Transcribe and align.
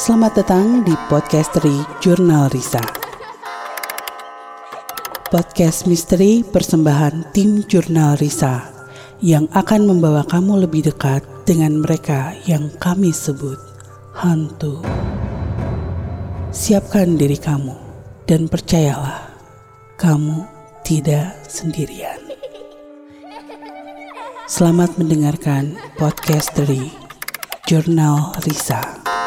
Selamat 0.00 0.40
datang 0.40 0.80
di 0.80 0.96
Podcastery 1.12 2.00
Jurnal 2.00 2.48
Risa. 2.48 2.80
Podcast 5.28 5.84
misteri 5.84 6.40
persembahan 6.40 7.36
tim 7.36 7.60
Jurnal 7.68 8.16
Risa 8.16 8.64
yang 9.20 9.44
akan 9.52 9.92
membawa 9.92 10.24
kamu 10.24 10.64
lebih 10.64 10.88
dekat 10.88 11.20
dengan 11.44 11.84
mereka 11.84 12.32
yang 12.48 12.72
kami 12.80 13.12
sebut 13.12 13.60
hantu. 14.16 14.80
Siapkan 16.48 17.20
diri 17.20 17.36
kamu 17.36 17.76
dan 18.24 18.48
percayalah, 18.48 19.36
kamu 20.00 20.48
tidak 20.80 21.36
sendirian. 21.44 22.24
Selamat 24.48 24.96
mendengarkan 24.96 25.76
podcast 26.00 26.56
dari 26.56 26.88
Jurnal 27.68 28.32
Risa. 28.48 29.19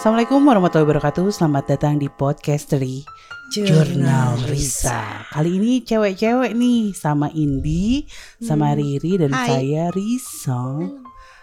Assalamualaikum 0.00 0.48
warahmatullahi 0.48 0.88
wabarakatuh. 0.96 1.28
Selamat 1.28 1.76
datang 1.76 2.00
di 2.00 2.08
podcast 2.08 2.72
dari 2.72 3.04
Jurnal 3.52 4.48
Risa. 4.48 5.28
Kali 5.28 5.60
ini 5.60 5.84
cewek-cewek 5.84 6.56
nih 6.56 6.96
sama 6.96 7.28
Indi, 7.36 8.08
sama 8.40 8.72
Riri 8.72 9.20
dan 9.20 9.28
Hai. 9.28 9.44
saya 9.44 9.92
Risa 9.92 10.88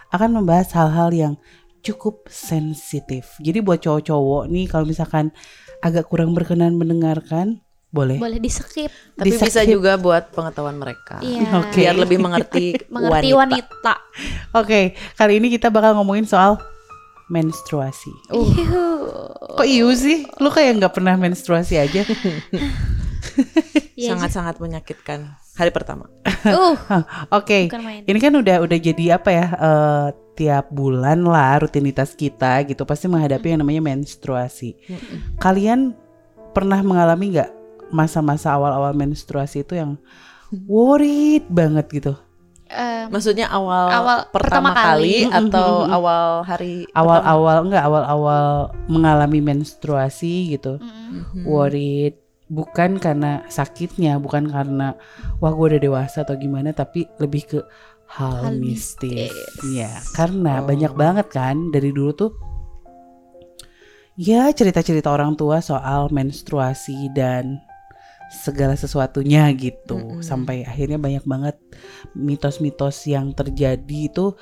akan 0.09 0.29
membahas 0.41 0.73
hal-hal 0.73 1.13
yang 1.13 1.33
cukup 1.85 2.25
sensitif. 2.33 3.37
Jadi 3.37 3.61
buat 3.61 3.77
cowok-cowok 3.77 4.49
nih 4.49 4.65
kalau 4.65 4.89
misalkan 4.89 5.29
agak 5.85 6.09
kurang 6.09 6.33
berkenan 6.33 6.81
mendengarkan, 6.81 7.61
boleh. 7.93 8.17
boleh 8.17 8.41
di 8.41 8.49
skip 8.49 8.89
Tapi 9.21 9.37
Di 9.37 9.37
bisa 9.37 9.69
juga 9.69 10.01
buat 10.01 10.33
pengetahuan 10.33 10.81
mereka. 10.81 11.21
Iya. 11.21 11.61
Oke. 11.61 11.85
Biar 11.85 11.93
lebih 11.93 12.17
mengerti, 12.17 12.73
mengerti 12.89 13.37
wanita, 13.37 14.01
Oke, 14.57 14.97
kali 15.13 15.37
ini 15.37 15.53
kita 15.53 15.69
bakal 15.69 15.93
ngomongin 15.93 16.25
soal 16.25 16.57
menstruasi. 17.27 18.11
Uh. 18.31 18.47
Kok 19.57 19.67
iu 19.67 19.91
sih? 19.95 20.27
Lu 20.39 20.47
kayak 20.51 20.79
nggak 20.79 20.93
pernah 20.95 21.15
menstruasi 21.19 21.79
aja? 21.79 22.03
Iya, 23.97 24.13
Sangat-sangat 24.13 24.61
menyakitkan. 24.61 25.33
Hari 25.57 25.73
pertama. 25.73 26.05
uh 26.45 26.77
Oke, 27.37 27.65
main 27.81 28.05
ini 28.05 28.17
kan 28.21 28.29
udah 28.29 28.61
udah 28.61 28.77
jadi 28.77 29.17
apa 29.17 29.29
ya? 29.33 29.45
eh, 29.57 30.07
tiap 30.37 30.69
bulan 30.69 31.25
lah 31.25 31.65
rutinitas 31.65 32.13
kita 32.13 32.61
gitu 32.69 32.85
pasti 32.85 33.09
menghadapi 33.09 33.57
yang 33.57 33.65
namanya 33.65 33.81
menstruasi. 33.81 34.77
Kalian 35.41 35.97
pernah 36.53 36.77
mengalami 36.85 37.33
nggak 37.33 37.51
masa-masa 37.89 38.53
awal-awal 38.53 38.93
menstruasi 38.93 39.65
itu 39.65 39.73
yang 39.73 39.97
worried 40.69 41.49
banget 41.49 41.89
gitu? 41.89 42.13
Em, 42.67 43.07
Maksudnya 43.07 43.47
awal, 43.47 43.87
Awal 43.89 44.17
pertama, 44.29 44.69
pertama 44.69 44.71
kali, 44.73 45.23
kali. 45.23 45.31
atau 45.31 45.69
Mm, 45.69 45.79
mm, 45.79 45.85
mm. 45.85 45.95
awal 45.95 46.25
hari 46.43 46.73
Awal-awal 46.91 47.57
enggak 47.63 47.83
awal-awal 47.83 48.45
mengalami 48.85 49.39
menstruasi 49.39 50.51
gitu. 50.51 50.75
mm-mm. 50.77 50.93
pertama? 51.07 51.23
Hmm. 51.33 51.43
worried 51.43 52.15
bukan 52.47 52.95
karena 52.95 53.43
sakitnya 53.47 54.15
bukan 54.17 54.47
karena 54.47 54.95
wah 55.37 55.51
gue 55.51 55.75
udah 55.75 55.81
dewasa 55.81 56.23
atau 56.23 56.35
gimana 56.35 56.71
tapi 56.71 57.03
lebih 57.17 57.43
ke 57.43 57.59
hal, 58.07 58.47
Hal 58.47 58.55
mistis 58.55 59.27
mistis. 59.27 59.67
ya 59.67 59.91
karena 60.13 60.59
Oh. 60.59 60.65
banyak 60.65 60.95
banget 60.95 61.27
kan 61.27 61.71
dari 61.71 61.91
dulu 61.91 62.11
tuh 62.13 62.31
ya 64.15 64.47
cerita-cerita 64.49 65.11
orang 65.11 65.35
tua 65.35 65.59
soal 65.59 66.07
menstruasi 66.09 67.11
dan 67.11 67.59
segala 68.29 68.73
sesuatunya 68.73 69.47
gitu 69.55 69.95
Mm-mm. 69.95 70.21
sampai 70.21 70.63
akhirnya 70.63 70.97
banyak 70.97 71.23
banget 71.23 71.55
mitos-mitos 72.13 73.05
yang 73.05 73.31
terjadi 73.31 74.11
itu 74.11 74.35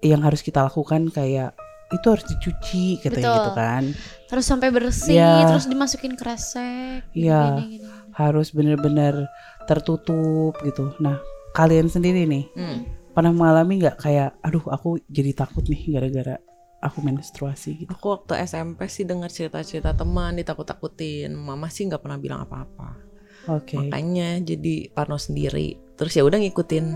yang 0.00 0.20
harus 0.20 0.40
kita 0.40 0.64
lakukan 0.64 1.08
kayak 1.08 1.56
itu 1.90 2.06
harus 2.06 2.22
dicuci 2.24 3.02
katanya 3.02 3.18
Betul. 3.26 3.36
gitu 3.36 3.50
kan 3.52 3.82
terus 4.26 4.44
sampai 4.46 4.68
bersih 4.70 5.18
Iya. 5.18 5.48
terus 5.48 5.66
dimasukin 5.66 6.14
kresek 6.14 7.02
Iya. 7.12 7.58
gini, 7.58 7.80
gini. 7.80 7.88
harus 8.10 8.50
bener-bener 8.50 9.26
tertutup 9.64 10.58
gitu. 10.60 10.92
Nah, 10.98 11.18
kalian 11.50 11.86
sendiri 11.86 12.26
nih 12.26 12.46
Hmm. 12.52 12.84
pernah 13.10 13.30
mengalami 13.30 13.80
nggak 13.80 13.96
kayak, 13.98 14.38
aduh 14.40 14.62
aku 14.66 14.98
jadi 15.06 15.32
takut 15.32 15.62
nih 15.64 15.94
gara-gara 15.94 16.36
aku 16.80 16.98
menstruasi 17.00 17.84
gitu. 17.84 17.90
Aku 17.90 18.06
waktu 18.10 18.38
SMP 18.40 18.86
sih 18.86 19.02
dengar 19.02 19.28
cerita-cerita 19.28 19.92
teman 19.92 20.36
ditakut-takutin. 20.36 21.34
Mama 21.34 21.68
sih 21.68 21.84
nggak 21.84 22.00
pernah 22.00 22.16
bilang 22.16 22.40
apa-apa. 22.42 23.09
Oke, 23.50 23.74
Makanya 23.74 24.38
jadi 24.42 24.90
parno 24.94 25.18
sendiri. 25.18 25.74
Terus 25.98 26.12
ya 26.14 26.22
udah 26.22 26.38
ngikutin 26.38 26.86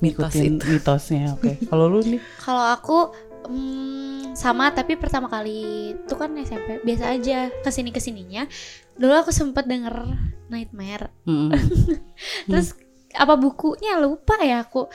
mitos 0.00 0.32
ngikutin 0.32 0.52
itu. 0.56 0.66
mitosnya. 0.70 1.34
Oke, 1.34 1.58
kalau 1.70 1.90
lu 1.90 2.00
nih, 2.06 2.20
kalau 2.38 2.64
aku 2.70 2.98
mm, 3.50 4.38
sama 4.38 4.70
tapi 4.70 4.94
pertama 4.94 5.26
kali 5.26 5.92
itu 5.98 6.14
kan 6.14 6.30
SMP 6.38 6.80
biasa 6.86 7.04
aja 7.18 7.50
ke 7.50 7.70
sini 7.74 7.90
ke 7.90 7.98
sininya 7.98 8.46
dulu 8.94 9.26
aku 9.26 9.32
sempet 9.34 9.66
denger 9.66 10.16
nightmare. 10.52 11.10
Mm, 11.26 11.50
terus 12.50 12.76
apa 13.16 13.34
bukunya? 13.34 13.98
Lupa 13.98 14.38
ya 14.44 14.62
aku. 14.62 14.86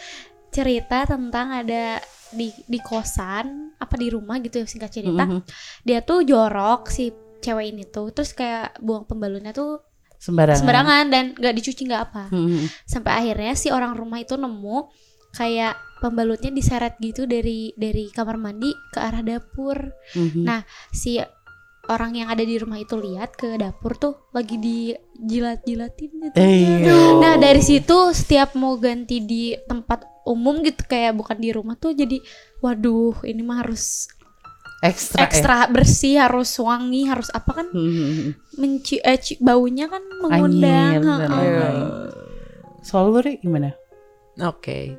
Cerita 0.55 1.03
tentang 1.03 1.51
ada 1.51 1.99
di 2.31 2.47
di 2.63 2.79
kosan 2.79 3.75
apa 3.75 3.95
di 3.99 4.07
rumah 4.07 4.39
gitu 4.39 4.63
ya 4.63 4.67
singkat 4.69 4.91
cerita. 4.93 5.27
Mm, 5.27 5.43
dia 5.83 5.99
tuh 5.99 6.23
jorok 6.23 6.87
si 6.87 7.11
cewek 7.43 7.75
ini 7.75 7.83
tuh. 7.89 8.13
Terus 8.15 8.31
kayak 8.31 8.79
buang 8.79 9.03
pembalunnya 9.03 9.51
tuh 9.51 9.83
sembarangan. 10.25 10.59
sembarangan 10.59 11.05
dan 11.13 11.23
nggak 11.37 11.53
dicuci 11.53 11.81
nggak 11.85 12.03
apa 12.09 12.23
Mm, 12.33 12.65
sampai 12.89 13.11
akhirnya 13.21 13.53
si 13.53 13.69
orang 13.69 13.93
rumah 13.93 14.17
itu 14.17 14.33
nemu 14.33 14.89
kayak 15.37 15.77
pembalutnya 16.01 16.49
diseret 16.49 16.97
gitu 16.97 17.29
dari 17.29 17.69
dari 17.77 18.09
kamar 18.09 18.41
mandi 18.41 18.73
ke 18.89 18.97
arah 18.97 19.21
dapur 19.21 19.77
mm, 20.17 20.41
Nah, 20.41 20.65
si 20.89 21.21
orang 21.85 22.17
yang 22.17 22.33
ada 22.33 22.41
di 22.41 22.57
rumah 22.57 22.81
itu 22.81 22.97
lihat 22.97 23.37
ke 23.37 23.61
dapur 23.61 23.93
tuh 23.93 24.17
lagi 24.33 24.57
dijilat-jilatin 24.57 26.11
gitu. 26.17 26.35
Eyo. 26.37 27.21
Nah, 27.21 27.37
dari 27.37 27.61
situ 27.61 28.09
setiap 28.09 28.57
mau 28.57 28.73
ganti 28.81 29.21
di 29.21 29.53
tempat 29.69 30.25
umum 30.25 30.65
gitu 30.65 30.81
kayak 30.89 31.13
bukan 31.13 31.37
di 31.37 31.53
rumah 31.53 31.77
tuh 31.77 31.93
jadi 31.93 32.17
waduh, 32.57 33.21
ini 33.29 33.45
mah 33.45 33.61
harus 33.61 34.09
ekstra, 34.87 35.19
ya? 35.19 35.25
ekstra 35.25 35.55
bersih, 35.67 36.15
harus 36.21 36.51
wangi, 36.61 37.09
harus 37.09 37.29
apa 37.33 37.51
kan 37.63 37.67
Mm, 37.73 38.37
menci 38.55 39.01
eh, 39.01 39.17
ci- 39.17 39.39
baunya 39.41 39.89
kan 39.89 40.03
mengundang. 40.21 41.01
Lain-lain. 41.05 41.87
Soal 42.81 43.09
lu 43.09 43.19
Ri, 43.19 43.41
gimana? 43.41 43.73
Oke. 44.41 44.93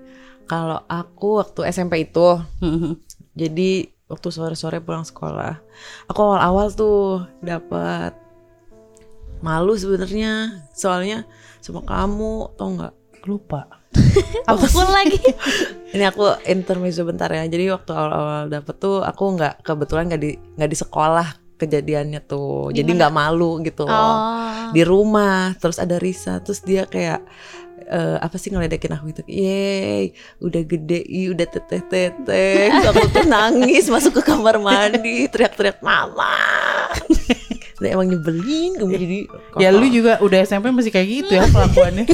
Kalau 0.46 0.82
aku 0.86 1.42
waktu 1.42 1.70
SMP 1.70 2.06
itu 2.06 2.38
Mm, 2.62 2.98
Jadi 3.36 3.70
waktu 4.06 4.28
sore-sore 4.30 4.78
pulang 4.78 5.02
sekolah, 5.02 5.58
aku 6.06 6.18
awal-awal 6.22 6.70
tuh 6.70 7.26
dapat 7.42 8.14
malu 9.42 9.76
sebenarnya, 9.76 10.62
soalnya 10.72 11.26
sama 11.60 11.82
kamu, 11.84 12.56
tau 12.56 12.68
nggak? 12.72 12.94
lupa. 13.26 13.66
Apa 14.50 14.66
pun 14.70 14.88
lagi. 14.88 15.20
Ini 15.94 16.04
aku 16.12 16.44
intermezzo 16.44 17.06
bentar 17.06 17.30
ya. 17.32 17.44
Jadi 17.46 17.72
waktu 17.72 17.90
awal-awal 17.92 18.52
dapet 18.52 18.74
tuh 18.76 19.00
aku 19.02 19.38
nggak 19.38 19.64
kebetulan 19.64 20.10
nggak 20.12 20.22
di 20.22 20.30
nggak 20.58 20.70
di 20.70 20.78
sekolah 20.78 21.28
kejadiannya 21.56 22.20
tuh, 22.28 22.68
jadi 22.68 22.84
nggak 22.84 23.14
malu 23.16 23.64
gitu 23.64 23.88
loh. 23.88 23.96
Oh. 23.96 24.68
Di 24.76 24.84
rumah, 24.84 25.56
terus 25.56 25.80
ada 25.80 25.96
Risa, 25.96 26.36
terus 26.44 26.60
dia 26.60 26.84
kayak 26.84 27.24
eh, 27.88 28.18
apa 28.20 28.36
sih 28.36 28.52
ngeledekin 28.52 28.92
aku 28.92 29.16
gitu, 29.16 29.22
yeay, 29.24 30.12
udah 30.44 30.62
gede, 30.68 31.00
ih, 31.08 31.32
udah 31.32 31.48
teteh 31.48 31.80
teteh, 31.80 32.68
Terus 32.68 32.86
aku 32.92 33.08
tuh 33.08 33.24
nangis 33.24 33.88
masuk 33.88 34.20
ke 34.20 34.22
kamar 34.28 34.60
mandi, 34.60 35.32
teriak-teriak 35.32 35.80
mama. 35.80 36.36
Nah, 37.76 37.92
emang 37.92 38.08
nyebelin 38.08 38.80
kamu 38.80 38.92
jadi 38.96 39.18
Ya 39.60 39.68
lu 39.68 39.84
juga 39.92 40.16
udah 40.24 40.48
SMP 40.48 40.72
masih 40.72 40.88
kayak 40.88 41.08
gitu 41.12 41.32
ya 41.36 41.44
kelakuannya. 41.44 42.08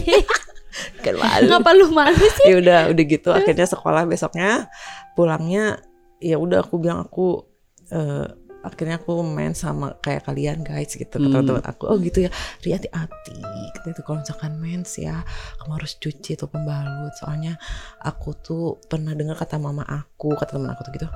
Kan 1.04 1.14
malu. 1.16 1.48
Ngapa 1.50 1.70
lu 1.76 1.86
malu 1.92 2.24
sih? 2.40 2.46
ya 2.52 2.56
udah 2.58 2.80
udah 2.92 3.04
gitu. 3.04 3.28
Akhirnya 3.32 3.66
sekolah. 3.68 4.04
Besoknya 4.08 4.68
pulangnya 5.18 5.80
ya 6.22 6.38
udah 6.38 6.62
aku 6.64 6.78
bilang 6.80 7.02
aku 7.04 7.44
eh, 7.90 8.26
akhirnya 8.62 9.02
aku 9.02 9.26
main 9.26 9.58
sama 9.58 9.98
kayak 9.98 10.22
kalian 10.22 10.62
guys 10.62 10.94
gitu 10.94 11.18
Hmm. 11.18 11.26
teman-teman 11.28 11.66
aku. 11.66 11.90
Oh 11.90 11.98
gitu 11.98 12.24
ya. 12.26 12.30
Hati-hati. 12.62 13.34
Gitu 13.42 13.86
itu 13.90 14.00
kalau 14.06 14.22
misalkan 14.22 14.54
mens 14.62 14.94
ya 14.96 15.26
kamu 15.58 15.82
harus 15.82 15.98
cuci 15.98 16.38
tuh 16.38 16.46
pembalut. 16.46 17.10
Soalnya 17.18 17.58
aku 17.98 18.38
tuh 18.38 18.78
pernah 18.86 19.12
dengar 19.18 19.34
kata 19.34 19.58
mama 19.58 19.82
aku 19.82 20.38
kata 20.38 20.56
teman 20.56 20.70
aku 20.72 20.86
tuh 20.86 20.92
gitu 20.94 21.08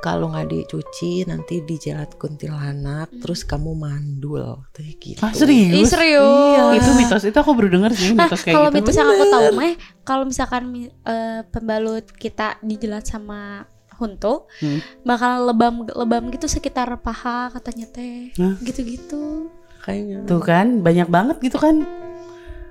kalau 0.00 0.28
nggak 0.28 0.48
dicuci 0.48 1.22
nanti 1.24 1.60
dijelat 1.60 2.16
kuntilanak 2.16 3.12
terus 3.18 3.42
kamu 3.42 3.72
mandul 3.74 4.64
kayak 4.70 4.96
gitu 4.96 5.20
Ah 5.20 5.30
serius? 5.30 5.76
Ih, 5.76 5.84
serius. 5.84 6.56
Iya. 6.56 6.64
Itu 6.74 6.90
mitos 6.94 7.22
itu 7.22 7.36
aku 7.36 7.50
baru 7.52 7.68
denger 7.70 7.92
sih 7.92 8.08
Nah, 8.10 8.24
mitos 8.24 8.40
kayak 8.40 8.54
kalau 8.54 8.68
gitu. 8.68 8.76
mitos 8.76 8.94
yang 8.94 9.08
aku 9.08 9.24
tahu 9.26 9.46
mah, 9.52 9.72
kalau 10.02 10.24
misalkan 10.24 10.62
mi- 10.66 10.88
eh, 10.88 11.40
pembalut 11.46 12.08
kita 12.10 12.56
dijelat 12.60 13.04
sama 13.04 13.68
huntu, 13.94 14.48
Hmm. 14.58 14.80
bakal 15.02 15.44
lebam 15.46 15.84
lebam 15.86 16.28
gitu 16.28 16.48
sekitar 16.48 16.88
paha 16.98 17.48
katanya 17.50 17.84
teh, 17.86 18.32
Hah? 18.34 18.56
gitu-gitu. 18.58 19.52
kayaknya 19.80 20.24
Tuh 20.24 20.40
kan 20.40 20.80
banyak 20.80 21.08
banget 21.08 21.36
gitu 21.40 21.56
kan. 21.56 21.84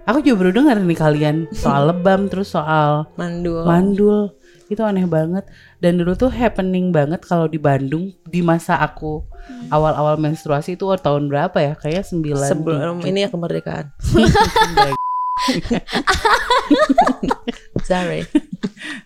Aku 0.03 0.21
juga 0.21 0.41
baru 0.41 0.51
dengar 0.55 0.77
nih 0.79 0.93
kalian 0.95 1.37
soal 1.51 1.85
lebam 1.89 2.25
terus 2.25 2.49
soal 2.49 3.05
mandul 3.15 3.61
mandul. 3.61 4.33
Itu 4.69 4.79
aneh 4.79 5.03
banget 5.03 5.49
dan 5.77 5.97
dulu 5.97 6.13
tuh 6.13 6.29
happening 6.29 6.89
banget 6.89 7.19
kalau 7.21 7.45
di 7.45 7.57
Bandung 7.57 8.13
di 8.23 8.39
masa 8.39 8.77
aku 8.77 9.25
Hmm. 9.39 9.65
awal-awal 9.71 10.13
menstruasi 10.15 10.77
itu 10.77 10.85
tahun 10.95 11.25
berapa 11.25 11.57
ya 11.57 11.73
kayak 11.73 12.05
sembilan 12.05 12.45
Sebelum 12.45 12.95
ini 13.01 13.23
ya 13.23 13.29
kemerdekaan. 13.29 13.89
Sorry. 17.81 18.21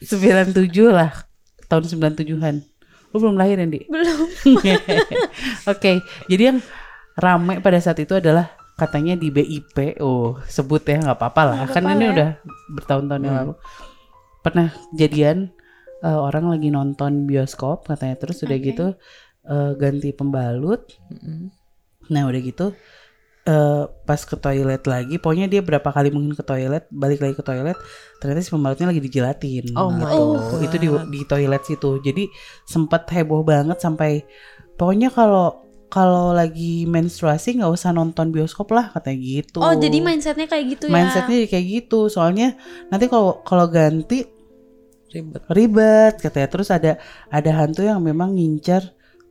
sembilan 0.02 0.52
tujuh 0.52 0.90
lah 0.90 1.14
tahun 1.66 1.86
sembilan 1.86 2.14
tujuhan 2.18 2.56
lu 3.14 3.22
belum 3.22 3.38
lahir 3.38 3.56
ya 3.56 3.68
Di? 3.68 3.82
Belum. 3.86 4.26
Oke, 5.72 5.92
jadi 6.26 6.44
yang 6.44 6.58
rame 7.14 7.62
pada 7.62 7.78
saat 7.78 8.02
itu 8.02 8.12
adalah 8.12 8.50
katanya 8.74 9.14
di 9.14 9.30
BIP. 9.30 10.02
Oh, 10.02 10.42
sebut 10.44 10.82
ya 10.82 10.98
nggak 10.98 11.16
apa-apa 11.16 11.42
lah. 11.46 11.58
Nggak 11.62 11.72
Kan 11.72 11.84
apa-apa 11.84 11.94
ini 11.94 12.04
ya. 12.04 12.12
udah 12.12 12.30
bertahun-tahun 12.74 13.22
yang 13.22 13.30
Hmm. 13.30 13.42
lalu. 13.46 13.54
Pernah 14.44 14.76
jadian 14.94 15.50
eh, 16.04 16.20
orang 16.20 16.52
lagi 16.52 16.70
nonton 16.70 17.26
bioskop 17.26 17.88
katanya 17.88 18.20
terus 18.20 18.44
udah 18.44 18.58
Oke. 18.60 18.66
gitu 18.70 18.88
eh, 19.48 19.72
ganti 19.80 20.10
pembalut. 20.12 20.84
Mm-mm. 21.10 21.50
Nah, 22.12 22.28
udah 22.28 22.42
gitu 22.44 22.76
eh 23.44 23.84
pas 24.08 24.22
ke 24.24 24.40
toilet 24.40 24.80
lagi, 24.88 25.20
pokoknya 25.20 25.52
dia 25.52 25.60
berapa 25.60 25.92
kali 25.92 26.16
mungkin 26.16 26.32
ke 26.32 26.48
toilet, 26.48 26.88
balik 26.88 27.20
lagi 27.20 27.36
ke 27.36 27.44
toilet, 27.44 27.76
ternyata 28.24 28.40
si 28.40 28.48
pembalutnya 28.56 28.88
lagi 28.88 29.04
dijelatin. 29.04 29.76
Oh 29.76 29.92
my 29.92 30.00
gitu. 30.00 30.24
God. 30.40 30.64
Itu 30.64 30.76
di 30.80 30.88
di 31.12 31.22
toilet 31.28 31.64
situ. 31.68 32.00
Jadi 32.00 32.32
sempat 32.64 33.04
heboh 33.12 33.44
banget 33.44 33.84
sampai 33.84 34.24
pokoknya 34.80 35.12
kalau 35.12 35.60
kalau 35.92 36.32
lagi 36.32 36.88
menstruasi 36.88 37.60
nggak 37.60 37.70
usah 37.70 37.92
nonton 37.92 38.32
bioskop 38.32 38.72
lah 38.72 38.96
katanya 38.96 39.20
gitu. 39.20 39.60
Oh, 39.60 39.76
jadi 39.76 40.00
mindsetnya 40.00 40.48
kayak 40.48 40.66
gitu 40.80 40.86
ya. 40.88 40.94
mindsetnya 40.96 41.44
kayak 41.44 41.66
gitu. 41.68 42.08
Soalnya 42.08 42.56
nanti 42.90 43.12
kalau 43.12 43.44
kalau 43.44 43.68
ganti 43.68 44.24
Ribet. 45.14 45.42
ribet 45.48 46.14
katanya. 46.18 46.50
Terus 46.50 46.68
ada 46.68 46.92
ada 47.30 47.52
hantu 47.54 47.82
yang 47.82 48.02
memang 48.02 48.34
ngincar 48.34 48.82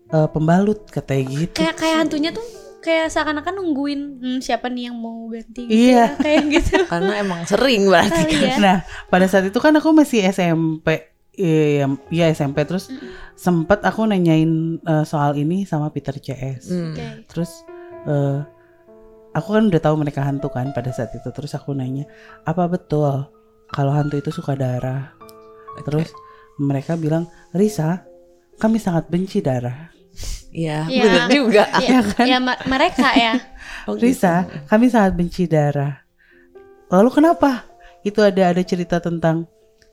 eh, 0.09 0.29
pembalut 0.29 0.87
katanya 0.87 1.25
gitu. 1.43 1.59
Kayak 1.59 1.77
kayak 1.77 1.97
hantunya 2.01 2.31
tuh 2.31 2.47
kayak 2.79 3.09
seakan-akan 3.09 3.55
nungguin 3.55 4.01
hmm, 4.19 4.39
siapa 4.39 4.67
nih 4.67 4.91
yang 4.91 4.97
mau 4.97 5.27
ganti 5.27 5.67
gitu 5.67 5.75
Iya. 5.93 6.03
ya, 6.03 6.07
kayak 6.19 6.43
gitu. 6.55 6.75
Karena 6.85 7.13
emang 7.17 7.41
sering 7.45 7.83
berarti 7.87 8.23
Kali 8.23 8.35
kan. 8.35 8.43
ya. 8.43 8.55
Nah, 8.59 8.77
pada 9.07 9.27
saat 9.27 9.45
itu 9.45 9.59
kan 9.59 9.71
aku 9.73 9.91
masih 9.91 10.23
SMP. 10.27 11.11
Iya, 11.33 11.89
iya 12.11 12.29
SMP 12.29 12.61
terus 12.63 12.93
sempet 13.35 13.81
aku 13.83 14.05
nanyain 14.05 14.53
eh, 14.79 15.05
soal 15.05 15.33
ini 15.35 15.65
sama 15.65 15.89
Peter 15.89 16.13
CS. 16.13 16.69
Hmm. 16.69 16.93
Oke. 16.93 17.07
Terus 17.25 17.51
eh, 18.05 18.39
aku 19.33 19.49
kan 19.51 19.65
udah 19.65 19.81
tahu 19.81 19.97
mereka 19.97 20.21
hantu 20.21 20.51
kan 20.51 20.71
pada 20.71 20.91
saat 20.91 21.09
itu. 21.13 21.25
Terus 21.25 21.55
aku 21.55 21.73
nanya, 21.73 22.05
"Apa 22.43 22.69
betul 22.69 23.31
kalau 23.69 23.93
hantu 23.95 24.19
itu 24.19 24.29
suka 24.29 24.53
darah?" 24.53 25.15
Oke. 25.75 25.85
Terus 25.85 26.09
mereka 26.57 26.95
bilang, 26.95 27.25
"Risa, 27.51 28.05
kami 28.57 28.77
sangat 28.77 29.09
benci 29.09 29.41
darah." 29.41 29.89
Iya, 30.53 30.85
Iya. 30.85 31.03
bener 31.03 31.23
juga. 31.33 31.65
Ya, 31.81 32.01
ya 32.29 32.39
ma- 32.39 32.61
mereka 32.69 33.09
ya. 33.17 33.35
Oh, 33.89 33.99
gitu. 33.99 34.15
Risa, 34.15 34.47
kami 34.71 34.87
sangat 34.87 35.17
benci 35.17 35.51
darah. 35.51 35.99
Lalu 36.87 37.09
kenapa? 37.11 37.67
Itu 38.05 38.23
ada 38.23 38.55
ada 38.55 38.63
cerita 38.63 39.03
tentang 39.03 39.49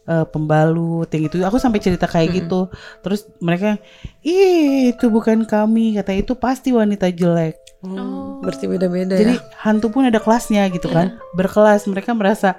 eh, 0.06 0.26
pembalut 0.26 1.06
yang 1.10 1.26
itu. 1.26 1.42
Aku 1.42 1.58
sampai 1.58 1.82
cerita 1.82 2.06
kayak 2.06 2.30
Mm-mm. 2.30 2.40
gitu. 2.44 2.62
Terus 3.02 3.26
mereka, 3.40 3.78
ih 4.22 4.94
itu 4.94 5.06
bukan 5.10 5.42
kami. 5.46 5.98
Kata 5.98 6.14
itu 6.14 6.34
pasti 6.34 6.70
wanita 6.70 7.10
jelek. 7.10 7.58
Oh, 7.82 8.42
berarti 8.44 8.68
beda-beda 8.68 9.16
Jadi 9.16 9.38
ya. 9.38 9.46
hantu 9.64 9.88
pun 9.90 10.04
ada 10.04 10.20
kelasnya 10.20 10.68
gitu 10.70 10.90
kan. 10.90 11.14
Iya. 11.16 11.34
Berkelas. 11.34 11.86
Mereka 11.88 12.12
merasa 12.14 12.58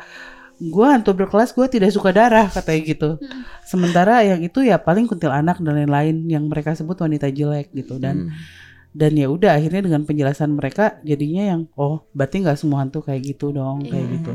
gua 0.68 0.92
hantu 0.92 1.16
berkelas, 1.16 1.56
gua 1.56 1.66
tidak 1.66 1.88
suka 1.88 2.12
darah 2.12 2.44
katanya 2.46 2.80
gitu. 2.84 3.10
Mm. 3.16 3.40
Sementara 3.64 4.20
yang 4.20 4.44
itu 4.44 4.60
ya 4.60 4.76
paling 4.76 5.08
kuntilanak 5.08 5.56
dan 5.64 5.72
lain-lain 5.80 6.28
yang 6.28 6.44
mereka 6.44 6.76
sebut 6.76 7.00
wanita 7.00 7.32
jelek 7.32 7.72
gitu 7.72 7.96
dan 7.96 8.28
Hmm. 8.28 8.34
dan 8.90 9.14
ya 9.14 9.30
udah 9.30 9.54
akhirnya 9.54 9.86
dengan 9.86 10.02
penjelasan 10.02 10.50
mereka 10.50 10.98
jadinya 11.00 11.54
yang 11.54 11.70
oh 11.78 12.02
berarti 12.10 12.42
nggak 12.42 12.58
semua 12.58 12.82
hantu 12.82 13.00
kayak 13.00 13.22
gitu 13.22 13.54
dong 13.54 13.86
kayak 13.86 14.02
Iya. 14.02 14.12
gitu 14.18 14.32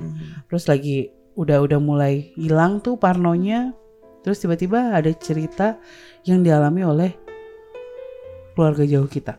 terus 0.48 0.64
lagi 0.66 0.98
udah 1.36 1.60
udah 1.60 1.76
mulai 1.76 2.32
hilang 2.40 2.80
tuh 2.80 2.96
parnonya 2.96 3.76
terus 4.24 4.40
tiba-tiba 4.40 4.96
ada 4.96 5.12
cerita 5.12 5.76
yang 6.24 6.40
dialami 6.40 6.88
oleh 6.88 7.12
keluarga 8.56 8.88
jauh 8.88 9.12
kita 9.12 9.36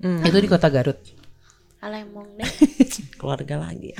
Hmm. 0.00 0.24
itu 0.24 0.38
di 0.40 0.48
kota 0.48 0.72
Garut 0.72 0.96
Alemong 1.84 2.40
deh. 2.40 2.48
keluarga 3.20 3.68
lagi. 3.68 3.92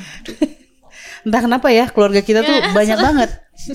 Entah 1.26 1.42
kenapa 1.42 1.68
ya 1.68 1.90
keluarga 1.90 2.22
kita 2.22 2.40
tuh 2.40 2.56
banyak 2.70 2.94
banget 2.96 3.30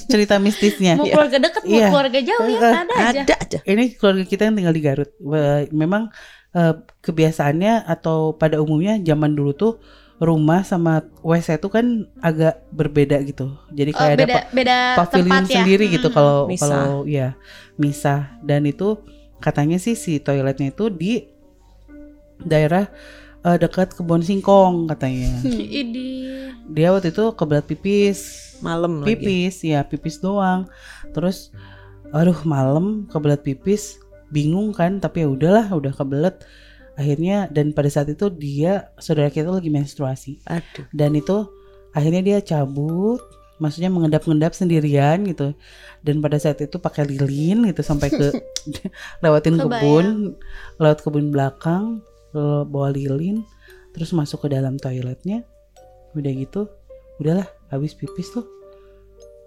cerita 0.08 0.40
mistisnya 0.40 0.96
Mau 0.96 1.04
keluarga 1.06 1.38
deket, 1.38 1.62
mau 1.62 1.74
Iya. 1.74 1.88
keluarga 1.90 2.20
jauh 2.22 2.48
ya, 2.48 2.60
ada 2.80 2.94
aja. 2.96 3.22
Ada 3.22 3.36
aja. 3.36 3.60
ini 3.66 3.84
keluarga 3.92 4.24
kita 4.24 4.42
yang 4.44 4.56
tinggal 4.56 4.72
di 4.72 4.82
Garut 4.82 5.12
memang 5.70 6.08
eh, 6.52 6.74
kebiasaannya 7.02 7.86
atau 7.86 8.32
pada 8.34 8.58
umumnya 8.58 8.96
zaman 8.98 9.32
dulu 9.32 9.52
tuh 9.52 9.74
rumah 10.18 10.62
sama 10.62 11.02
WC 11.20 11.58
itu 11.58 11.68
kan 11.68 11.86
agak 12.20 12.62
berbeda 12.70 13.18
gitu 13.22 13.52
jadi 13.70 13.90
Oh, 13.90 13.98
kayak 13.98 14.14
ada 14.14 14.22
beda 14.22 14.40
beda 14.54 14.78
pavilion 14.96 15.28
tempat 15.34 15.44
ya. 15.44 15.56
sendiri 15.58 15.86
gitu 15.90 16.08
Mm-mm. 16.08 16.16
kalau 16.16 16.38
Misah. 16.46 16.62
kalau 16.62 16.96
ya 17.04 17.28
misah 17.76 18.20
dan 18.40 18.64
itu 18.64 19.02
katanya 19.38 19.76
sih 19.76 19.98
si 19.98 20.18
toiletnya 20.18 20.70
itu 20.70 20.88
di 20.88 21.26
daerah 22.40 22.90
eh, 23.46 23.58
dekat 23.58 23.94
kebun 23.98 24.22
singkong 24.22 24.90
katanya. 24.90 25.32
Idi. 25.82 26.22
dia 26.72 26.94
waktu 26.94 27.12
itu 27.12 27.26
kebelat 27.36 27.66
pipis. 27.68 28.52
Malam 28.62 29.02
lagi. 29.02 29.18
pipis 29.18 29.66
ya 29.66 29.82
pipis 29.82 30.22
doang. 30.22 30.70
Terus 31.12 31.50
aduh 32.14 32.38
malam 32.46 33.10
kebelat 33.10 33.42
pipis. 33.42 33.98
Bingung 34.32 34.72
kan 34.72 35.02
tapi 35.02 35.26
ya 35.26 35.28
udahlah 35.28 35.68
udah 35.74 35.92
kebelet. 35.92 36.46
Akhirnya 36.96 37.50
dan 37.50 37.74
pada 37.74 37.90
saat 37.90 38.12
itu 38.14 38.30
dia 38.30 38.94
saudara 39.02 39.34
kita 39.34 39.50
lagi 39.50 39.74
menstruasi. 39.74 40.40
Aduh. 40.46 40.86
dan 40.94 41.18
itu 41.18 41.50
akhirnya 41.98 42.22
dia 42.22 42.38
cabut. 42.40 43.20
Maksudnya 43.62 43.94
mengendap-endap 43.94 44.58
sendirian 44.58 45.22
gitu. 45.30 45.54
Dan 46.02 46.18
pada 46.18 46.42
saat 46.42 46.58
itu 46.66 46.82
pakai 46.82 47.06
lilin 47.06 47.70
gitu 47.70 47.86
sampai 47.86 48.10
ke 48.10 48.34
lewatin 49.22 49.58
Kebayang. 49.58 49.70
kebun 49.70 50.06
lewat 50.82 51.00
kebun 51.06 51.30
belakang 51.30 52.02
eh, 52.36 52.64
bawa 52.66 52.90
lilin 52.92 53.44
terus 53.92 54.16
masuk 54.16 54.48
ke 54.48 54.56
dalam 54.56 54.80
toiletnya 54.80 55.44
udah 56.16 56.32
gitu 56.32 56.68
udahlah 57.20 57.48
habis 57.70 57.96
pipis 57.96 58.32
tuh 58.32 58.48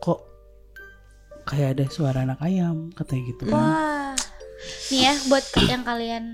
kok 0.01 0.21
kayak 1.45 1.77
ada 1.81 1.85
suara 1.93 2.25
anak 2.25 2.41
ayam 2.41 2.89
katanya 2.97 3.23
gitu 3.33 3.43
kan 3.49 3.57
Wah. 3.57 4.15
Nih 4.89 5.01
ya 5.05 5.15
buat 5.29 5.45
yang 5.69 5.85
kalian 5.85 6.25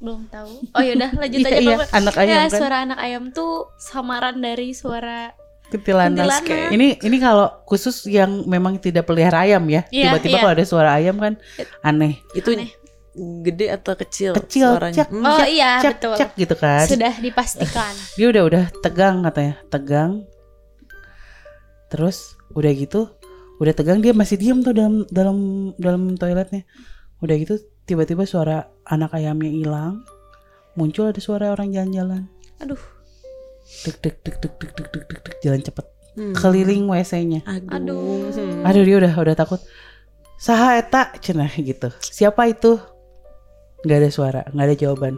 belum 0.00 0.30
tahu. 0.32 0.52
Oh 0.72 0.82
yaudah 0.82 1.10
lanjut 1.12 1.42
Iya, 1.44 1.50
aja 1.50 1.58
iya, 1.60 1.76
Papa. 1.76 1.84
anak 1.92 2.14
ayam 2.16 2.30
ya, 2.30 2.40
kan 2.46 2.60
suara 2.62 2.76
anak 2.86 2.98
ayam 3.02 3.22
tuh 3.34 3.52
samaran 3.76 4.36
dari 4.38 4.68
suara 4.72 5.34
Kuntilanak. 5.70 6.42
Ini 6.74 6.98
ini 6.98 7.16
kalau 7.22 7.46
khusus 7.62 8.02
yang 8.10 8.42
memang 8.50 8.82
tidak 8.82 9.06
pelihara 9.06 9.46
ayam 9.46 9.62
ya. 9.70 9.86
Iya, 9.94 10.10
Tiba-tiba 10.10 10.34
iya. 10.34 10.42
kalau 10.42 10.54
ada 10.58 10.66
suara 10.66 10.90
ayam 10.98 11.16
kan 11.22 11.38
aneh. 11.86 12.18
Itu 12.34 12.58
Aneh. 12.58 12.74
Gede 13.16 13.66
atau 13.74 13.94
kecil? 13.98 14.32
Kecil, 14.38 14.70
suaranya? 14.70 14.96
cek. 15.02 15.08
Hmm. 15.10 15.26
Oh 15.26 15.44
iya 15.46 15.82
Cek 15.82 15.94
betul. 15.98 16.14
cek 16.16 16.30
gitu 16.38 16.54
kan. 16.54 16.84
Sudah 16.86 17.12
dipastikan. 17.18 17.92
Dia 18.18 18.26
udah 18.30 18.42
udah 18.46 18.64
tegang 18.80 19.26
katanya, 19.26 19.54
tegang. 19.66 20.12
Terus 21.90 22.38
udah 22.54 22.70
gitu, 22.70 23.10
udah 23.58 23.74
tegang 23.74 23.98
dia 23.98 24.14
masih 24.14 24.38
diem 24.38 24.62
tuh 24.62 24.70
dalam 24.70 25.02
dalam 25.10 25.36
dalam 25.74 26.14
toiletnya. 26.14 26.62
Udah 27.18 27.34
gitu 27.34 27.58
tiba-tiba 27.82 28.22
suara 28.24 28.70
anak 28.86 29.10
ayamnya 29.18 29.50
hilang. 29.50 30.06
Muncul 30.78 31.10
ada 31.10 31.18
suara 31.18 31.50
orang 31.50 31.74
jalan-jalan. 31.74 32.30
Aduh. 32.62 32.78
Dek 33.86 33.98
dek 33.98 34.16
dek 34.22 34.36
dek 34.38 34.54
dek 34.54 34.70
dek 34.70 34.86
dek 34.94 35.04
dek, 35.10 35.20
dek 35.26 35.34
jalan 35.42 35.60
cepet. 35.66 35.86
Hmm. 36.14 36.34
Keliling 36.34 36.86
WC-nya. 36.86 37.42
Aduh. 37.42 38.30
Aduh. 38.30 38.66
Aduh 38.66 38.82
dia 38.86 38.96
udah 39.02 39.12
udah 39.18 39.34
takut. 39.34 39.58
Saha 40.38 40.78
eta 40.78 41.10
cenah 41.18 41.50
gitu. 41.58 41.90
Siapa 42.00 42.46
itu? 42.46 42.78
Nggak 43.80 43.98
ada 44.00 44.10
suara, 44.12 44.42
nggak 44.52 44.66
ada 44.66 44.76
jawaban. 44.76 45.14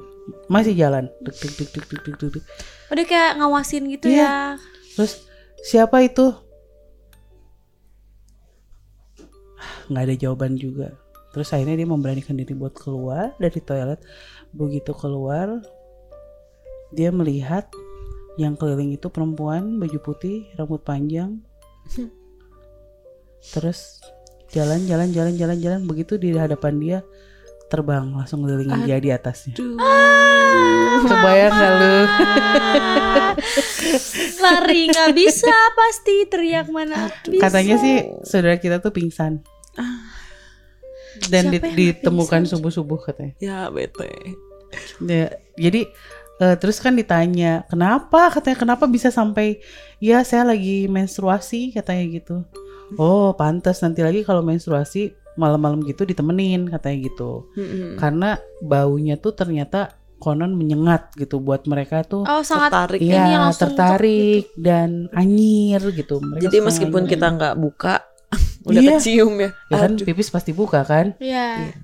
Masih 0.46 0.78
jalan. 0.78 1.10
Dek 1.26 1.34
dek 1.34 1.52
dek 1.58 1.68
dek 1.74 1.84
dek 1.90 2.14
dek, 2.14 2.30
dek. 2.38 2.44
Udah 2.94 3.04
kayak 3.04 3.32
ngawasin 3.42 3.90
gitu 3.90 4.06
Iya. 4.06 4.22
ya. 4.22 4.34
Terus 4.94 5.12
siapa 5.66 5.98
itu? 6.04 6.30
Nggak 9.90 10.04
ada 10.06 10.14
jawaban 10.14 10.54
juga. 10.54 10.94
Terus 11.32 11.48
akhirnya 11.50 11.80
dia 11.80 11.88
memberanikan 11.88 12.36
diri 12.36 12.52
buat 12.54 12.76
keluar 12.76 13.34
dari 13.40 13.58
toilet. 13.58 13.98
Begitu 14.52 14.92
keluar, 14.94 15.58
dia 16.92 17.08
melihat 17.08 17.66
yang 18.36 18.54
keliling 18.54 18.94
itu 18.94 19.08
perempuan 19.08 19.80
baju 19.80 19.98
putih, 19.98 20.44
rambut 20.54 20.84
panjang. 20.84 21.40
Terus 23.42 23.98
jalan 24.52 24.84
jalan 24.86 25.10
jalan 25.10 25.34
jalan 25.34 25.58
jalan 25.58 25.80
begitu 25.88 26.20
di 26.20 26.36
hadapan 26.36 26.74
dia 26.78 26.98
terbang 27.72 28.12
langsung 28.12 28.44
ngelilingin 28.44 28.84
dia 28.84 29.00
di 29.00 29.08
atasnya. 29.08 29.56
Aduh. 29.56 31.08
Kebayang 31.08 31.52
gak 31.56 31.72
lu? 31.80 31.96
Lari 34.44 34.92
nggak 34.92 35.12
bisa 35.16 35.56
pasti 35.72 36.28
teriak 36.28 36.68
mana. 36.68 37.08
Bisa. 37.24 37.40
Katanya 37.40 37.80
sih 37.80 38.04
saudara 38.28 38.60
kita 38.60 38.84
tuh 38.84 38.92
pingsan. 38.92 39.40
Dan 41.32 41.48
di- 41.48 41.60
ditemukan 41.60 42.44
subuh-subuh 42.44 43.00
katanya. 43.00 43.32
Ya 43.40 43.58
bete. 43.72 44.36
Ya, 45.04 45.36
jadi 45.56 45.88
eh, 46.40 46.56
terus 46.56 46.80
kan 46.80 46.96
ditanya, 46.96 47.68
"Kenapa?" 47.68 48.32
katanya, 48.32 48.56
"Kenapa 48.56 48.88
bisa 48.88 49.12
sampai 49.12 49.60
ya 50.00 50.24
saya 50.24 50.48
lagi 50.48 50.88
menstruasi?" 50.88 51.76
katanya 51.76 52.04
gitu. 52.08 52.36
Oh, 52.96 53.32
pantas 53.32 53.80
nanti 53.80 54.04
lagi 54.04 54.20
kalau 54.24 54.44
menstruasi 54.44 55.16
malam-malam 55.34 55.80
gitu 55.82 56.02
ditemenin 56.02 56.68
katanya 56.68 56.98
gitu. 57.04 57.46
Mm-mm. 57.52 57.96
Karena 57.96 58.36
baunya 58.58 59.16
tuh 59.16 59.32
ternyata 59.32 59.90
konon 60.16 60.54
menyengat 60.54 61.10
gitu 61.14 61.38
buat 61.38 61.66
mereka 61.66 62.06
tuh 62.06 62.22
Oh 62.22 62.40
sangat 62.40 62.70
Tertarik. 62.70 63.02
ini 63.02 63.32
langsung 63.34 63.74
tertarik 63.74 64.44
dan 64.54 65.10
anyir 65.12 65.82
gitu. 65.90 66.18
Mereka 66.18 66.46
Jadi 66.46 66.56
meskipun 66.60 67.02
anyir. 67.02 67.12
kita 67.12 67.26
nggak 67.28 67.54
buka, 67.56 67.94
udah 68.68 68.80
Iya. 68.80 68.92
kecium 68.96 69.34
ya. 69.36 69.50
ya 69.66 69.76
kan 69.78 69.90
Aduh. 69.92 70.06
pipis 70.06 70.28
pasti 70.28 70.52
buka 70.52 70.82
kan. 70.82 71.18
Iya. 71.18 71.74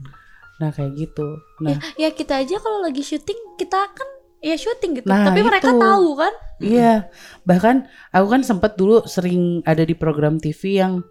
Nah, 0.59 0.71
kayak 0.71 0.93
gitu. 0.97 1.39
Nah, 1.61 1.79
Ya 1.95 2.11
kita 2.11 2.35
aja 2.37 2.59
kalau 2.59 2.79
lagi 2.81 2.99
syuting 3.01 3.39
kita 3.55 3.79
kan 3.89 4.09
ya 4.39 4.55
syuting 4.55 4.99
gitu. 4.99 5.07
Nah, 5.07 5.27
Tapi 5.27 5.41
mereka 5.41 5.71
itu. 5.71 5.79
tahu 5.79 6.09
kan? 6.15 6.35
Iya, 6.59 6.95
bahkan 7.43 7.87
aku 8.11 8.27
kan 8.29 8.43
sempat 8.43 8.75
dulu 8.75 9.03
sering 9.05 9.63
ada 9.63 9.83
di 9.83 9.95
program 9.95 10.39
TV 10.39 10.79
yang 10.79 11.03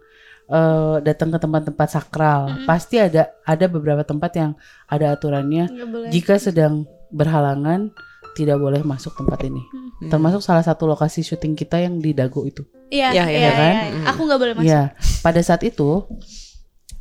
eh, 0.48 0.96
datang 1.02 1.28
ke 1.28 1.38
tempat-tempat 1.38 1.88
sakral. 1.88 2.40
Mm-mm. 2.48 2.64
Pasti 2.64 2.96
ada 2.96 3.30
ada 3.42 3.66
beberapa 3.66 4.02
tempat 4.02 4.32
yang 4.32 4.50
ada 4.84 5.12
aturannya 5.12 5.68
jika 6.08 6.36
sedang 6.36 6.82
berhalangan 7.08 7.92
tidak 8.32 8.56
boleh 8.56 8.80
masuk 8.80 9.12
tempat 9.14 9.42
ini. 9.42 9.58
Hmm. 9.98 10.08
Termasuk 10.08 10.40
salah 10.40 10.62
satu 10.62 10.86
lokasi 10.86 11.20
syuting 11.20 11.52
kita 11.52 11.78
yang 11.78 11.98
di 11.98 12.12
Dago 12.12 12.44
itu. 12.44 12.62
Iya, 12.88 13.10
Ya, 13.10 13.24
iya, 13.24 13.26
ya, 13.26 13.34
iya, 13.34 13.50
kan? 13.52 13.74
iya. 13.74 14.04
Aku 14.08 14.20
nggak 14.24 14.38
boleh 14.38 14.54
masuk. 14.54 14.68
Iya, 14.68 14.82
pada 15.20 15.40
saat 15.42 15.60
itu 15.60 16.06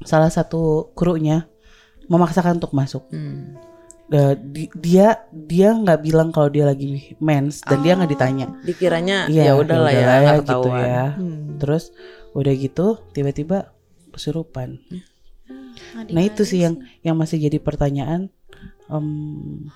salah 0.01 0.27
satu 0.27 0.92
krunya 0.94 1.46
memaksakan 2.08 2.58
untuk 2.58 2.72
masuk. 2.72 3.06
Hmm. 3.10 3.54
Di- 4.50 4.72
dia 4.74 5.20
dia 5.30 5.75
nggak 5.75 6.00
bilang 6.00 6.32
kalau 6.32 6.48
dia 6.48 6.63
lagi 6.63 7.13
mens 7.20 7.60
dan 7.62 7.84
dia 7.84 7.94
nggak 7.94 8.08
Oh. 8.08 8.13
ditanya. 8.16 8.48
Dikiranya 8.63 9.18
Iya, 9.27 9.44
ya 9.44 9.54
udahlah 9.54 9.92
ya 9.92 10.00
ya, 10.00 10.16
ya, 10.18 10.32
gitu 10.39 10.48
ketahuan. 10.63 10.80
ya. 10.82 11.06
Hmm. 11.13 11.60
Terus 11.60 11.84
udah 12.38 12.53
gitu 12.53 13.01
tiba-tiba 13.12 13.74
kesurupan. 14.13 14.77
Nggak 15.98 16.13
Nah 16.13 16.22
itu 16.22 16.41
sih 16.46 16.62
yang 16.62 16.77
yang 17.01 17.17
masih 17.17 17.41
jadi 17.41 17.58
pertanyaan. 17.58 18.29
em, 18.88 19.67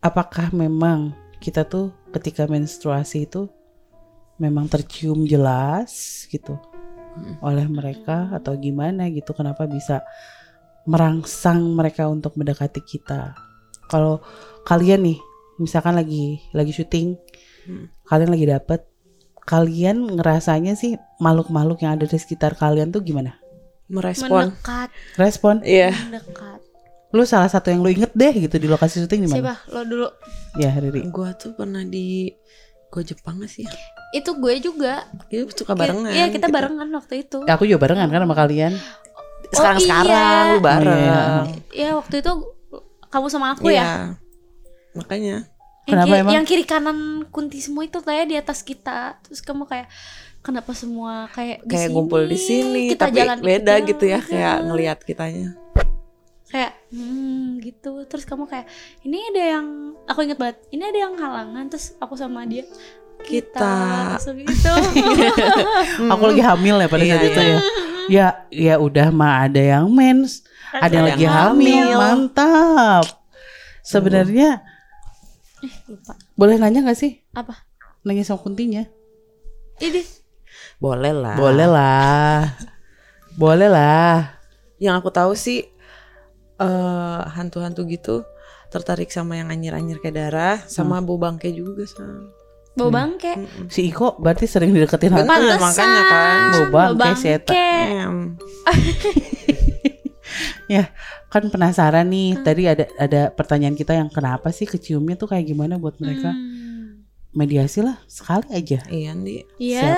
apakah 0.00 0.48
memang 0.56 1.12
kita 1.36 1.68
tuh 1.68 1.92
ketika 2.10 2.48
menstruasi 2.48 3.28
itu 3.28 3.44
memang 4.40 4.66
tercium 4.66 5.28
jelas 5.28 6.24
gitu 6.32 6.56
Hmm. 7.10 7.36
oleh 7.42 7.66
mereka 7.66 8.30
atau 8.32 8.54
gimana 8.54 9.10
gitu? 9.10 9.34
Kenapa 9.34 9.66
bisa 9.66 10.00
merangsang 10.86 11.74
mereka 11.74 12.06
untuk 12.06 12.38
mendekati 12.38 12.80
kita? 12.80 13.34
Kalau 13.90 14.22
kalian 14.62 15.02
nih, 15.04 15.18
misalkan 15.58 15.98
lagi 15.98 16.38
lagi 16.54 16.70
syuting, 16.70 17.18
Hmm. 17.66 17.90
kalian 18.06 18.30
lagi 18.30 18.46
dapet, 18.46 18.80
kalian 19.50 20.14
ngerasanya 20.14 20.78
sih 20.78 20.94
makhluk-makhluk 21.18 21.82
yang 21.82 21.98
ada 21.98 22.06
di 22.06 22.14
sekitar 22.14 22.54
kalian 22.54 22.94
tuh 22.94 23.02
gimana? 23.02 23.34
Merespon. 23.90 24.54
Mendekat, 24.54 24.94
Respon? 25.18 25.66
Iya. 25.66 25.90
mendekat. 25.90 26.62
Lu 27.10 27.26
salah 27.26 27.50
satu 27.50 27.74
yang 27.74 27.82
lu 27.82 27.90
inget 27.90 28.14
deh 28.14 28.30
gitu 28.30 28.54
di 28.62 28.70
lokasi 28.70 29.02
syuting 29.02 29.26
di 29.26 29.28
mana? 29.34 29.38
Siapa? 29.42 29.54
Lo 29.74 29.82
dulu. 29.82 30.08
Ya 30.54 30.70
Riri. 30.78 31.10
Gua 31.10 31.34
tuh 31.34 31.58
pernah 31.58 31.82
di 31.82 32.30
Gua 32.90 33.02
Jepang 33.02 33.42
gak 33.42 33.50
sih? 33.50 33.66
Itu 34.14 34.38
gue 34.38 34.54
juga. 34.62 35.10
Itu 35.26 35.50
suka 35.54 35.74
barengan. 35.74 36.10
Iya, 36.10 36.30
kita 36.30 36.46
gitu. 36.50 36.54
barengan 36.54 36.88
waktu 36.94 37.26
itu. 37.26 37.38
Ya, 37.46 37.58
aku 37.58 37.66
juga 37.66 37.86
barengan 37.86 38.06
kan 38.10 38.22
sama 38.22 38.36
kalian. 38.38 38.72
Sekarang-sekarang 39.50 40.14
iya. 40.46 40.50
lu 40.54 40.58
bareng. 40.62 41.44
Iya, 41.74 41.90
waktu 41.98 42.14
itu 42.22 42.32
kamu 43.10 43.26
sama 43.26 43.54
aku 43.58 43.70
Iya. 43.70 43.82
ya. 43.82 43.90
Makanya. 44.94 45.36
Yang, 45.90 45.92
Kenapa 45.92 46.06
kiri, 46.08 46.20
emang? 46.20 46.32
yang 46.32 46.46
kiri 46.46 46.64
kanan 46.64 46.98
kunti 47.28 47.58
semua 47.58 47.82
itu 47.82 47.98
kayak 47.98 48.24
di 48.24 48.36
atas 48.36 48.62
kita. 48.62 49.18
Terus 49.20 49.40
kamu 49.40 49.66
kayak 49.66 49.88
kenapa 50.40 50.70
semua 50.72 51.26
kayak 51.28 51.60
di 51.60 51.68
kayak 51.68 51.84
sini, 51.84 51.94
ngumpul 51.94 52.22
di 52.24 52.38
sini 52.38 52.82
kita 52.88 53.04
tapi 53.04 53.16
jalan 53.18 53.36
beda 53.40 53.74
ikut 53.76 53.88
gitu 53.90 54.04
ya 54.06 54.20
kayak 54.20 54.56
ngelihat 54.64 54.98
kitanya. 55.02 55.52
kayak 56.46 56.72
hmm 56.88 57.60
gitu 57.60 58.02
terus 58.06 58.24
kamu 58.24 58.42
kayak 58.44 58.66
ini 59.00 59.22
ada 59.30 59.42
yang 59.54 59.66
aku 60.02 60.24
inget 60.24 60.34
banget 60.34 60.58
ini 60.70 60.82
ada 60.82 60.98
yang 60.98 61.14
halangan 61.14 61.68
terus 61.68 61.94
aku 61.96 62.16
sama 62.16 62.42
dia 62.42 62.66
kita, 63.20 64.16
Kita. 64.16 64.32
gitu 64.34 64.72
Aku 66.10 66.22
lagi 66.24 66.40
hamil 66.40 66.80
ya 66.80 66.88
pada 66.88 67.04
Iya, 67.04 67.12
saat 67.12 67.26
itu 67.26 67.38
iya. 67.38 67.52
ya. 67.52 67.58
Ya, 68.08 68.26
ya 68.50 68.74
udah 68.76 69.08
mah 69.10 69.44
ada 69.44 69.60
yang 69.60 69.86
mens, 69.86 70.40
ada 70.72 70.88
yang 70.88 71.04
Ada 71.04 71.06
lagi 71.06 71.22
yang 71.22 71.36
hamil, 71.36 71.84
hamil. 71.84 71.98
mantap. 72.00 73.04
Sebenarnya 73.82 74.64
lupa 75.88 76.12
boleh 76.36 76.56
nanya 76.56 76.80
gak 76.86 76.98
sih? 76.98 77.20
apa 77.36 77.68
Nanya 78.00 78.24
sama 78.24 78.40
kuntinya? 78.40 78.88
ini 79.84 80.00
Boleh 80.80 81.12
lah. 81.12 81.36
Boleh 81.36 81.68
lah. 81.68 82.56
Boleh 83.36 83.68
lah. 83.68 84.40
Yang 84.80 84.94
aku 85.04 85.10
tahu 85.12 85.32
sih 85.36 85.68
eh 86.60 87.20
hantu-hantu 87.36 87.84
gitu 87.88 88.24
tertarik 88.72 89.08
sama 89.12 89.36
yang 89.40 89.48
anyir-anyir 89.48 90.00
kayak 90.00 90.16
darah 90.16 90.56
sama 90.68 91.00
bau 91.00 91.16
bangke 91.16 91.48
juga 91.50 91.88
sama. 91.88 92.32
bau 92.70 92.86
bangke 92.86 93.34
Mm-mm. 93.34 93.66
Si 93.66 93.90
Iko 93.90 94.14
berarti 94.22 94.46
sering 94.46 94.70
dideketin 94.72 95.10
hantu. 95.12 95.26
Bener, 95.26 95.58
makanya 95.58 96.02
kan. 96.06 96.38
Bau 96.70 96.94
bangke 96.96 97.18
si 97.18 97.28
Eta. 97.28 97.52
Em. 97.52 98.38
Kan 101.30 101.46
penasaran 101.46 102.06
nih. 102.06 102.42
Tadi 102.42 102.62
ada 102.66 102.84
ada 102.96 103.20
pertanyaan 103.30 103.72
kita 103.72 103.94
yang 103.94 104.10
kenapa 104.10 104.50
sih 104.50 104.66
keciumnya 104.66 105.14
tuh 105.14 105.30
kayak 105.30 105.46
gimana 105.46 105.78
buat 105.78 105.94
mereka? 105.96 106.30
Hmm. 106.30 107.06
Mediasi 107.30 107.80
lah 107.80 107.94
sekali 108.04 108.50
aja. 108.50 108.82
Iya 108.86 109.14
nih. 109.14 109.46
Iya. 109.56 109.94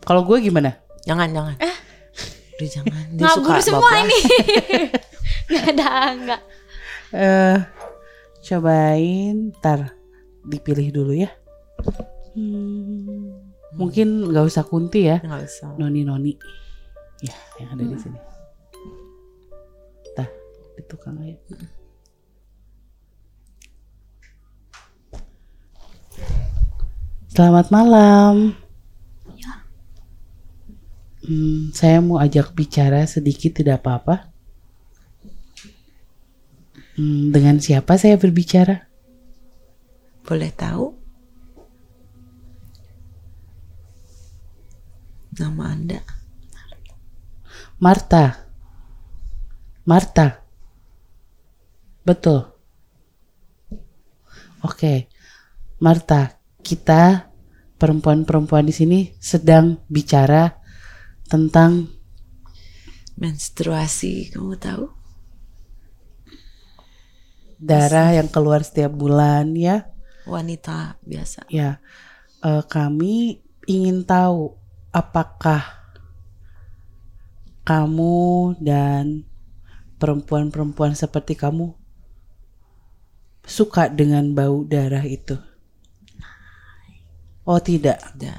Kalau 0.00 0.20
gue 0.22 0.36
gimana? 0.38 0.76
Jangan 1.02 1.28
jangan. 1.32 1.56
Eh. 1.58 1.76
Udah 2.54 2.68
jangan. 2.70 2.92
Dia 3.10 3.24
Ngabur 3.24 3.40
suka 3.40 3.54
semua 3.58 3.80
bablas. 3.82 4.04
ini. 4.04 4.18
Gak 5.50 5.64
ada, 5.70 5.88
enggak. 6.10 6.40
eh 7.14 7.56
cobain 8.42 9.52
ntar 9.54 9.92
dipilih 10.42 10.88
dulu 10.90 11.12
ya. 11.14 11.30
Hmm, 12.34 13.28
mungkin 13.72 14.28
nggak 14.28 14.44
usah 14.44 14.64
kunti 14.64 15.06
ya, 15.06 15.20
Nggak 15.20 15.42
usah. 15.44 15.68
noni 15.76 16.02
noni. 16.02 16.32
Ya, 17.20 17.36
yang 17.56 17.72
ada 17.72 17.82
di 17.82 17.92
Hmm. 17.92 18.02
sini. 18.02 18.18
Tah, 20.74 20.82
di 20.82 20.90
tukang 20.90 21.22
aja. 21.22 21.54
Selamat 27.30 27.66
malam. 27.70 28.58
Hmm, 31.24 31.70
saya 31.70 32.02
mau 32.02 32.18
ajak 32.18 32.52
bicara 32.58 33.06
sedikit 33.06 33.54
tidak 33.62 33.86
apa-apa. 33.86 34.34
Hmm, 36.98 37.30
dengan 37.30 37.62
siapa 37.62 37.94
saya 37.94 38.18
berbicara? 38.18 38.90
Boleh 40.26 40.50
tahu? 40.50 40.90
Nama 45.38 45.62
Anda? 45.70 46.00
Marta. 47.78 48.46
Marta. 49.86 50.43
Betul. 52.04 52.44
Oke. 54.60 55.08
Marta, 55.80 56.36
kita 56.60 57.32
perempuan-perempuan 57.80 58.64
di 58.64 58.72
sini 58.76 59.00
sedang 59.20 59.80
bicara 59.88 60.56
tentang 61.28 61.88
Menstruasi, 63.14 64.34
kamu 64.34 64.58
tahu? 64.58 64.84
darah 67.64 68.12
yang 68.12 68.28
keluar 68.28 68.60
setiap 68.60 68.92
bulan 68.92 69.54
ya. 69.56 69.88
Wanita 70.28 71.00
biasa. 71.00 71.48
Ya. 71.48 71.80
eh, 72.44 72.62
kami 72.68 73.40
ingin 73.64 74.04
tahu 74.04 74.52
apakah 74.92 75.64
kamu 77.64 78.58
dan 78.60 79.24
perempuan-perempuan 79.96 80.92
seperti 80.92 81.32
kamu 81.38 81.72
suka 83.54 83.86
dengan 83.86 84.34
bau 84.34 84.66
darah 84.66 85.06
itu? 85.06 85.38
Oh 87.46 87.62
tidak, 87.62 88.02
Ada. 88.02 88.34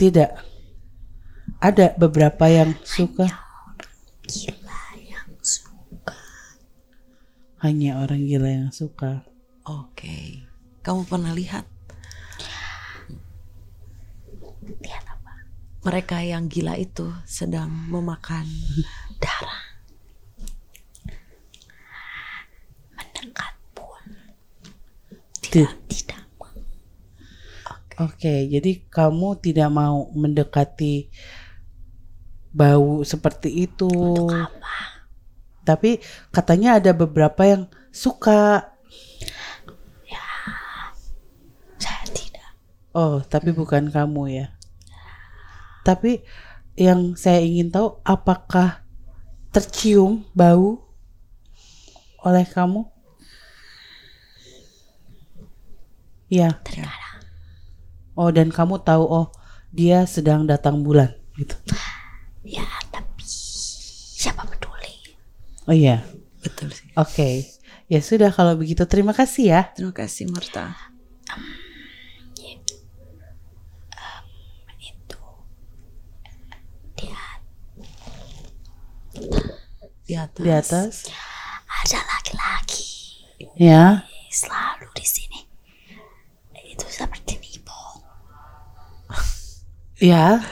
tidak. 0.00 0.30
Ada 1.60 1.92
beberapa 2.00 2.48
yang 2.48 2.72
suka. 2.80 3.28
Hanya 7.60 8.00
orang 8.00 8.24
gila 8.24 8.48
yang 8.48 8.72
suka. 8.72 9.24
Oke. 9.68 10.44
Kamu 10.84 11.04
pernah 11.08 11.32
lihat? 11.32 11.64
mereka 15.84 16.24
yang 16.24 16.48
gila 16.48 16.80
itu 16.80 17.12
sedang 17.28 17.68
memakan 17.92 18.48
darah. 19.20 19.60
Mendekat 22.96 23.54
pun 23.76 24.04
Ti- 25.54 25.70
tidak 25.86 26.18
mau. 26.34 26.50
Oke, 28.02 28.50
jadi 28.50 28.82
kamu 28.90 29.38
tidak 29.38 29.70
mau 29.70 30.10
mendekati 30.10 31.14
bau 32.50 33.06
seperti 33.06 33.70
itu. 33.70 33.86
Tapi 35.62 36.02
katanya 36.34 36.82
ada 36.82 36.90
beberapa 36.90 37.46
yang 37.46 37.70
suka. 37.94 38.74
Saya 41.78 42.02
tidak. 42.10 42.50
Oh, 42.90 43.22
tapi 43.22 43.54
bukan 43.54 43.94
kamu 43.94 44.22
ya. 44.34 44.46
Tapi 45.86 46.26
yang 46.74 47.14
saya 47.14 47.38
ingin 47.38 47.70
tahu 47.70 48.02
apakah 48.02 48.82
tercium 49.54 50.26
bau 50.34 50.82
oleh 52.26 52.42
kamu? 52.42 52.93
Ya. 56.34 56.50
Oh, 58.18 58.30
dan 58.34 58.50
kamu 58.50 58.82
tahu 58.82 59.04
oh 59.06 59.26
dia 59.70 60.02
sedang 60.06 60.46
datang 60.46 60.82
bulan 60.82 61.14
gitu. 61.34 61.54
Ya, 62.42 62.66
tapi 62.90 63.22
siapa 63.22 64.42
peduli? 64.46 65.14
Oh 65.66 65.74
iya. 65.74 66.02
Betul 66.42 66.70
sih. 66.74 66.90
Oke. 66.94 67.46
Ya 67.86 68.00
sudah 68.00 68.32
kalau 68.32 68.56
begitu 68.56 68.84
terima 68.88 69.12
kasih 69.12 69.44
ya. 69.54 69.62
Terima 69.76 69.94
kasih 69.94 70.28
Marta. 70.28 70.72
Itu 74.78 75.20
dia 76.94 77.22
Di 80.04 80.14
atas. 80.16 80.42
Di 80.44 80.50
atas. 80.52 80.94
ada 81.84 82.00
laki-laki 82.08 82.84
Ya. 83.60 84.04
selalu 84.32 84.88
di 84.96 85.06
sini. 85.06 85.40
Itu 86.72 86.86
seperti 86.90 87.38
nipu. 87.38 87.72
Ya. 90.00 90.42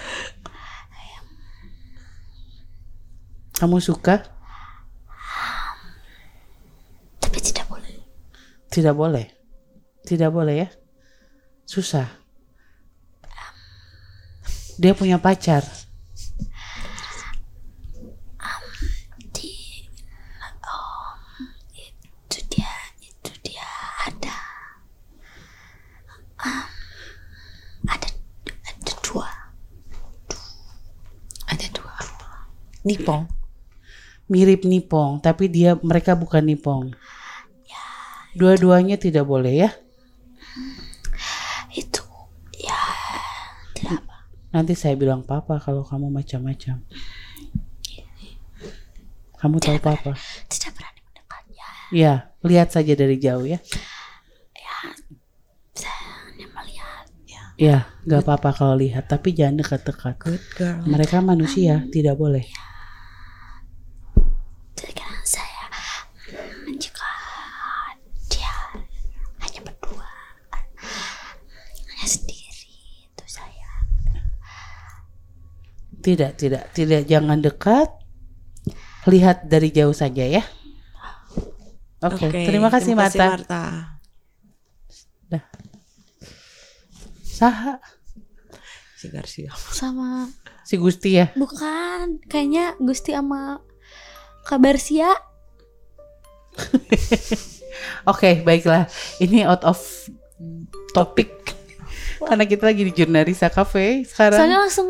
Kamu 3.58 3.78
suka? 3.78 4.26
Tapi 7.22 7.38
tidak 7.38 7.66
boleh. 7.70 7.94
Tidak 8.70 8.94
boleh. 8.94 9.26
Tidak 10.02 10.30
boleh 10.34 10.54
ya. 10.66 10.68
Susah. 11.66 12.06
Dia 14.82 14.98
punya 14.98 15.20
pacar. 15.22 15.62
Di 19.30 19.52
oh, 20.66 21.06
itu 21.76 22.38
dia 22.50 22.72
itu 22.98 23.30
dia 23.46 23.68
ada 24.10 24.36
um, 26.42 26.66
ada 27.86 28.08
ada 28.66 28.92
dua 29.06 29.28
Ada 31.46 31.66
dua. 31.76 31.94
Nipong. 32.82 33.24
Mirip 34.30 34.64
Nipong, 34.64 35.20
tapi 35.20 35.46
dia 35.50 35.76
mereka 35.82 36.16
bukan 36.16 36.42
Nipong. 36.42 36.94
Dua-duanya 38.32 38.96
tidak 38.96 39.28
boleh 39.28 39.68
ya. 39.68 39.70
itu 41.72 42.04
ya 42.60 42.76
tidak 43.72 44.04
apa 44.04 44.16
Nanti 44.52 44.72
saya 44.76 44.92
bilang 44.96 45.24
papa 45.24 45.56
kalau 45.60 45.84
kamu 45.84 46.08
macam-macam. 46.12 46.80
Kamu 49.36 49.56
tahu 49.58 49.78
papa? 49.80 50.12
tidak 50.48 50.70
berani 50.76 51.00
mendekatnya 51.02 51.66
Ya, 51.92 52.12
lihat 52.44 52.68
saja 52.72 52.92
dari 52.92 53.16
jauh 53.16 53.44
ya. 53.44 53.58
saya 55.72 55.92
hanya 56.28 56.46
melihat 56.52 57.04
Ya, 57.56 57.88
nggak 58.04 58.22
apa-apa 58.24 58.50
kalau 58.56 58.76
lihat, 58.76 59.08
tapi 59.08 59.32
jangan 59.32 59.60
dekat-dekat. 59.60 60.16
Mereka 60.84 61.20
manusia, 61.20 61.84
tidak 61.92 62.16
boleh. 62.16 62.44
Sekarang 64.76 65.22
saya 65.22 65.64
mm, 66.28 66.74
jika 66.74 67.06
dia 68.26 68.50
hanya 69.38 69.60
berdua 69.62 70.10
hanya 71.86 72.06
sendiri 72.06 72.66
itu 73.06 73.24
saya 73.26 73.70
Tidak, 76.02 76.34
tidak, 76.34 76.74
tidak. 76.74 77.06
Jangan 77.06 77.38
dekat. 77.38 77.88
Lihat 79.06 79.46
dari 79.46 79.70
jauh 79.70 79.94
saja 79.94 80.22
ya. 80.22 80.42
Oke, 82.02 82.26
terima 82.30 82.66
kasih 82.66 82.98
Marta. 82.98 83.38
Marta. 83.38 83.62
Saha, 87.22 87.78
Si 88.94 89.10
Garcia. 89.10 89.50
sama 89.74 90.30
si 90.62 90.78
Gusti 90.78 91.18
ya. 91.18 91.34
bukan 91.34 92.22
kayaknya 92.30 92.78
Gusti 92.78 93.10
sama 93.10 93.58
kabar 94.46 94.78
sia 94.78 95.10
Oke, 98.06 98.44
baiklah. 98.44 98.84
Ini 99.18 99.48
out 99.48 99.64
of 99.64 99.80
topic. 100.92 101.32
Karena 102.20 102.44
kita 102.44 102.68
lagi 102.68 102.84
di 102.84 102.92
Jurnalisa 102.92 103.48
Cafe 103.48 104.04
sekarang. 104.04 104.38
soalnya 104.38 104.58
langsung 104.60 104.88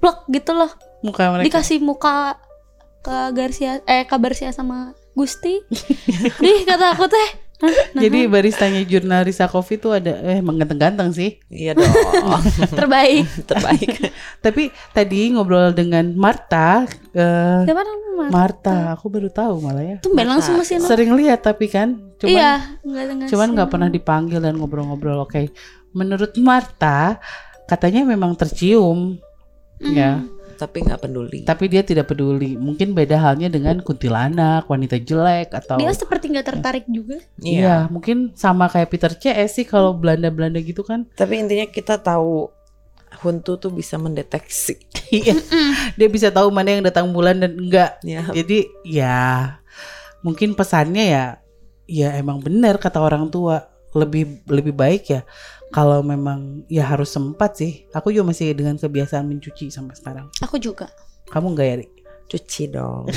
blok 0.00 0.26
gitu 0.32 0.56
loh 0.56 0.72
muka 1.04 1.30
mereka. 1.32 1.46
dikasih 1.46 1.78
muka 1.80 2.40
ke 3.00 3.32
Garcia 3.32 3.80
eh 3.88 4.04
kabar 4.04 4.36
sia 4.36 4.52
sama 4.52 4.92
Gusti 5.16 5.60
Dih 6.44 6.64
kata 6.68 6.96
aku 6.96 7.08
teh 7.08 7.28
Hah? 7.60 7.92
Nah, 7.92 8.00
Jadi 8.00 8.24
baristanya 8.24 8.80
Jurnalisa 8.88 9.44
Coffee 9.44 9.76
tuh 9.76 9.92
ada 9.92 10.16
eh 10.24 10.40
emang 10.40 10.56
ganteng-ganteng 10.56 11.12
sih. 11.12 11.36
Iya 11.52 11.76
dong. 11.76 11.92
terbaik 12.80 13.28
Terbaik. 13.52 14.00
Tapi 14.40 14.72
tadi 14.96 15.28
ngobrol 15.36 15.76
dengan 15.76 16.08
Marta, 16.16 16.88
eh, 17.12 17.60
siapa 17.68 17.84
namanya 17.84 18.32
Marta, 18.32 18.96
aku 18.96 19.12
baru 19.12 19.28
tahu 19.28 19.60
malah 19.60 19.84
ya. 19.84 19.96
tumben 20.00 20.24
langsung 20.24 20.56
mesin 20.56 20.80
Sering 20.80 21.12
lihat 21.12 21.44
tapi 21.44 21.68
kan, 21.68 22.00
cuman 22.16 22.32
iya 22.32 22.52
nggak 22.80 23.04
nggak 23.12 23.28
cuman 23.28 23.48
nggak 23.52 23.68
pernah 23.68 23.88
dipanggil 23.92 24.40
dan 24.40 24.56
ngobrol-ngobrol. 24.56 25.28
Oke, 25.28 25.52
menurut 25.92 26.32
Marta 26.40 27.20
katanya 27.68 28.08
memang 28.08 28.40
tercium, 28.40 29.20
ya. 29.82 30.24
Tapi 30.60 30.84
nggak 30.84 31.00
peduli. 31.00 31.40
Tapi 31.48 31.72
dia 31.72 31.80
tidak 31.80 32.12
peduli. 32.12 32.52
Mungkin 32.52 32.92
beda 32.92 33.16
halnya 33.16 33.48
dengan 33.48 33.80
kuntilanak, 33.80 34.68
wanita 34.68 35.00
jelek 35.00 35.56
atau 35.56 35.80
dia 35.80 35.88
seperti 35.96 36.28
nggak 36.28 36.48
tertarik 36.52 36.84
juga 36.84 37.16
Iya, 37.40 37.88
mungkin 37.88 38.36
sama 38.36 38.68
kayak 38.68 38.92
Peter 38.92 39.12
CS 39.16 39.56
sih 39.56 39.64
kalau 39.64 39.96
Belanda-Belanda 39.96 40.60
gitu 40.60 40.84
kan. 40.84 41.08
Tapi 41.16 41.40
intinya 41.40 41.64
kita 41.64 41.96
tahu 41.96 42.52
Huntu 43.20 43.58
tuh 43.58 43.72
bisa 43.74 43.98
mendeteksi. 43.98 44.78
Iya. 45.10 45.34
dia 45.98 46.06
bisa 46.06 46.30
tahu 46.30 46.54
mana 46.54 46.78
yang 46.78 46.86
datang 46.86 47.10
bulan 47.10 47.42
dan 47.42 47.58
enggak. 47.58 47.98
Ya. 48.06 48.30
Jadi 48.30 48.70
ya 48.86 49.58
mungkin 50.22 50.54
pesannya 50.54 51.04
ya 51.10 51.24
ya 51.90 52.14
emang 52.14 52.38
benar 52.38 52.78
kata 52.78 53.02
orang 53.02 53.26
tua 53.26 53.66
lebih 53.90 54.46
lebih 54.46 54.70
baik 54.70 55.02
ya 55.10 55.26
kalau 55.70 56.02
memang 56.02 56.66
ya 56.66 56.84
harus 56.84 57.08
sempat 57.08 57.54
sih. 57.56 57.86
Aku 57.90 58.10
juga 58.10 58.30
masih 58.30 58.50
dengan 58.52 58.74
kebiasaan 58.74 59.24
mencuci 59.24 59.70
sampai 59.70 59.94
sekarang. 59.94 60.26
aku 60.38 60.58
juga 60.58 60.90
Kamu 61.30 61.54
enggak 61.54 61.66
ya? 61.66 61.76
Cuci 62.26 62.62
dong. 62.68 63.06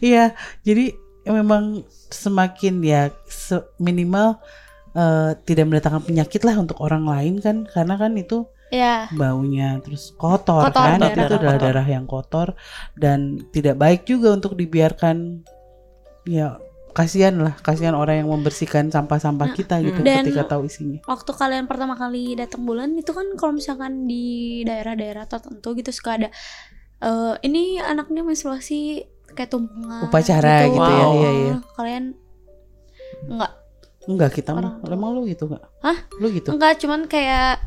Iya, 0.00 0.32
jadi 0.64 0.96
ya 1.28 1.32
memang 1.36 1.84
semakin 2.08 2.80
ya 2.80 3.12
se- 3.28 3.68
minimal 3.76 4.40
eh, 4.96 5.36
tidak 5.44 5.68
mendatangkan 5.68 6.08
penyakit 6.08 6.40
lah 6.40 6.56
untuk 6.56 6.80
orang 6.80 7.04
lain 7.04 7.36
kan 7.36 7.68
karena 7.68 8.00
kan 8.00 8.16
itu 8.16 8.48
ya 8.72 9.12
baunya 9.12 9.76
terus 9.84 10.16
kotor, 10.16 10.72
Kotor, 10.72 10.72
kan 10.72 10.98
darah. 10.98 11.12
itu 11.12 11.20
adalah 11.36 11.36
Kotor. 11.52 11.64
darah 11.68 11.86
yang 11.86 12.06
kotor 12.08 12.48
dan 12.96 13.18
tidak 13.52 13.76
baik 13.76 14.08
juga 14.08 14.32
untuk 14.32 14.56
dibiarkan 14.56 15.44
ya 16.24 16.56
kasihan 16.90 17.34
lah 17.34 17.54
kasihan 17.56 17.92
orang 17.92 18.20
yang 18.20 18.28
membersihkan 18.28 18.88
sampah-sampah 18.88 19.52
kita 19.52 19.78
gitu 19.78 20.00
Dan- 20.00 20.24
ketika 20.24 20.50
tahu 20.50 20.64
isinya 20.64 20.98
waktu 21.04 21.30
kalian 21.30 21.64
pertama 21.64 21.94
kali 21.94 22.34
datang 22.34 22.62
bulan 22.62 22.92
itu 22.92 23.10
kan 23.10 23.26
kalau 23.34 23.52
misalkan 23.52 24.04
di 24.04 24.24
daerah-daerah 24.62 25.24
tertentu 25.24 25.72
gitu 25.72 25.90
suka 25.90 26.16
ada 26.16 26.28
eh 27.00 27.34
ini 27.42 27.78
anaknya 27.78 28.20
menstruasi 28.20 29.02
kayak 29.30 29.48
tumpengan 29.48 30.04
Upacara 30.04 30.66
gitu 30.66 30.76
ya, 30.76 31.00
Wow. 31.00 31.12
iya, 31.14 31.30
iya. 31.32 31.54
kalian 31.72 32.04
enggak 33.26 33.52
enggak 34.02 34.30
kita 34.32 34.50
mah 34.52 34.80
Orang 34.80 34.96
emang 34.96 35.10
lu 35.12 35.22
gitu 35.24 35.46
enggak 35.46 35.64
Hah? 35.80 35.98
lu 36.14 36.26
gitu 36.28 36.48
enggak 36.50 36.76
cuman 36.76 37.00
kayak 37.06 37.62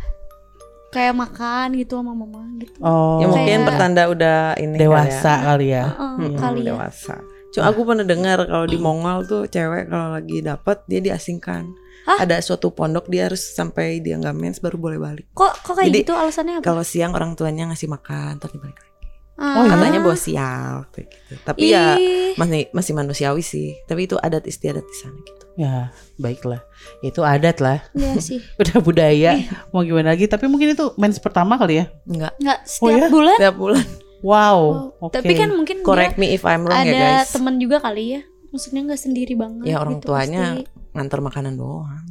kayak 0.90 1.14
makan 1.14 1.74
gitu 1.74 1.98
sama 1.98 2.14
mama 2.14 2.46
gitu 2.60 2.78
oh 2.80 3.18
ya 3.18 3.26
mungkin 3.26 3.48
Kayak- 3.56 3.66
pertanda 3.66 4.02
udah 4.08 4.40
ini 4.56 4.76
dewasa 4.78 5.32
kali 5.34 5.44
kali 5.44 5.66
ya 5.72 5.86
Heeh, 5.88 6.14
ya. 6.14 6.28
Hmm, 6.30 6.38
kali 6.38 6.60
ya 6.60 6.66
dewasa. 6.70 7.16
Cuma 7.54 7.70
aku 7.70 7.86
pernah 7.86 8.02
dengar 8.04 8.44
kalau 8.44 8.66
di 8.66 8.76
Mongol 8.76 9.24
tuh 9.24 9.46
cewek 9.46 9.88
kalau 9.88 10.18
lagi 10.18 10.42
dapat 10.42 10.82
dia 10.90 11.00
diasingkan. 11.00 11.70
Hah? 12.04 12.26
Ada 12.26 12.44
suatu 12.44 12.74
pondok 12.74 13.08
dia 13.08 13.32
harus 13.32 13.40
sampai 13.40 14.04
dia 14.04 14.20
nggak 14.20 14.36
mens 14.36 14.58
baru 14.60 14.76
boleh 14.76 15.00
balik. 15.00 15.26
Kok 15.32 15.64
kok 15.64 15.74
kayak 15.78 15.88
Jadi, 15.88 16.00
gitu 16.04 16.12
alasannya 16.12 16.60
apa? 16.60 16.66
Kalau 16.66 16.84
siang 16.84 17.14
orang 17.14 17.32
tuanya 17.34 17.72
ngasih 17.72 17.88
makan, 17.88 18.42
tapi 18.42 18.60
balik 18.60 18.76
lagi. 18.76 18.92
Ah. 19.34 19.58
Oh, 19.58 19.64
iya? 19.66 19.72
Katanya 19.74 20.00
bawa 20.04 20.18
sial 20.18 20.74
kayak 20.92 21.08
gitu. 21.10 21.34
Tapi 21.42 21.60
ya 21.66 21.96
Ih, 21.96 22.36
masih 22.36 22.70
masih 22.70 22.94
manusiawi 22.94 23.42
sih. 23.42 23.78
Tapi 23.88 24.06
itu 24.06 24.20
adat 24.20 24.44
istiadat 24.44 24.84
di 24.84 24.96
sana 25.00 25.18
gitu. 25.22 25.44
Ya, 25.54 25.90
baiklah. 26.18 26.62
Itu 27.00 27.22
adat 27.24 27.58
lah. 27.58 27.82
Iya 27.94 28.18
sih. 28.20 28.42
Udah 28.62 28.78
budaya. 28.78 29.38
Mau 29.70 29.82
gimana 29.82 30.12
lagi? 30.12 30.26
Tapi 30.26 30.46
mungkin 30.46 30.74
itu 30.74 30.92
mens 30.98 31.18
pertama 31.18 31.56
kali 31.56 31.82
ya. 31.82 31.86
Enggak. 32.04 32.34
Nggak 32.38 32.60
Oh, 32.62 32.90
setiap 32.90 33.00
ya? 33.00 33.08
bulan. 33.10 33.36
Setiap 33.40 33.56
bulan. 33.56 33.86
Wow. 34.24 34.58
Oh, 34.98 35.06
Oke. 35.06 35.20
Tapi 35.20 35.36
kan 35.36 35.52
mungkin 35.52 35.84
Correct 35.84 36.16
me 36.16 36.32
if 36.32 36.42
I'm 36.42 36.64
wrong 36.64 36.80
ada 36.80 36.88
ya 36.88 37.02
guys. 37.20 37.30
teman 37.30 37.60
juga 37.60 37.78
kali 37.78 38.16
ya. 38.16 38.22
Maksudnya 38.50 38.82
nggak 38.86 39.02
sendiri 39.02 39.34
banget. 39.36 39.66
Ya 39.66 39.78
orang 39.78 40.00
gitu, 40.00 40.08
tuanya 40.08 40.42
pasti. 40.56 40.64
ngantar 40.92 41.20
makanan 41.20 41.54
doang. 41.54 42.06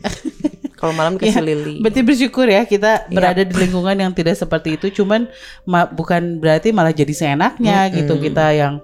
Kalau 0.78 0.94
malam 0.94 1.18
kasih 1.18 1.42
lili. 1.42 1.76
Berarti 1.78 2.00
bersyukur 2.00 2.46
ya 2.46 2.62
kita 2.62 3.04
Iya. 3.04 3.12
berada 3.12 3.42
di 3.42 3.50
lingkungan 3.52 3.96
yang 3.98 4.12
tidak 4.12 4.32
seperti 4.32 4.78
itu. 4.78 4.94
Cuman 4.94 5.26
ma- 5.64 5.84
bukan 5.86 6.38
berarti 6.38 6.70
malah 6.70 6.90
jadi 6.90 7.10
seenaknya 7.10 7.84
Mm-mm. 7.84 7.96
gitu 7.98 8.14
kita 8.16 8.54
yang 8.54 8.78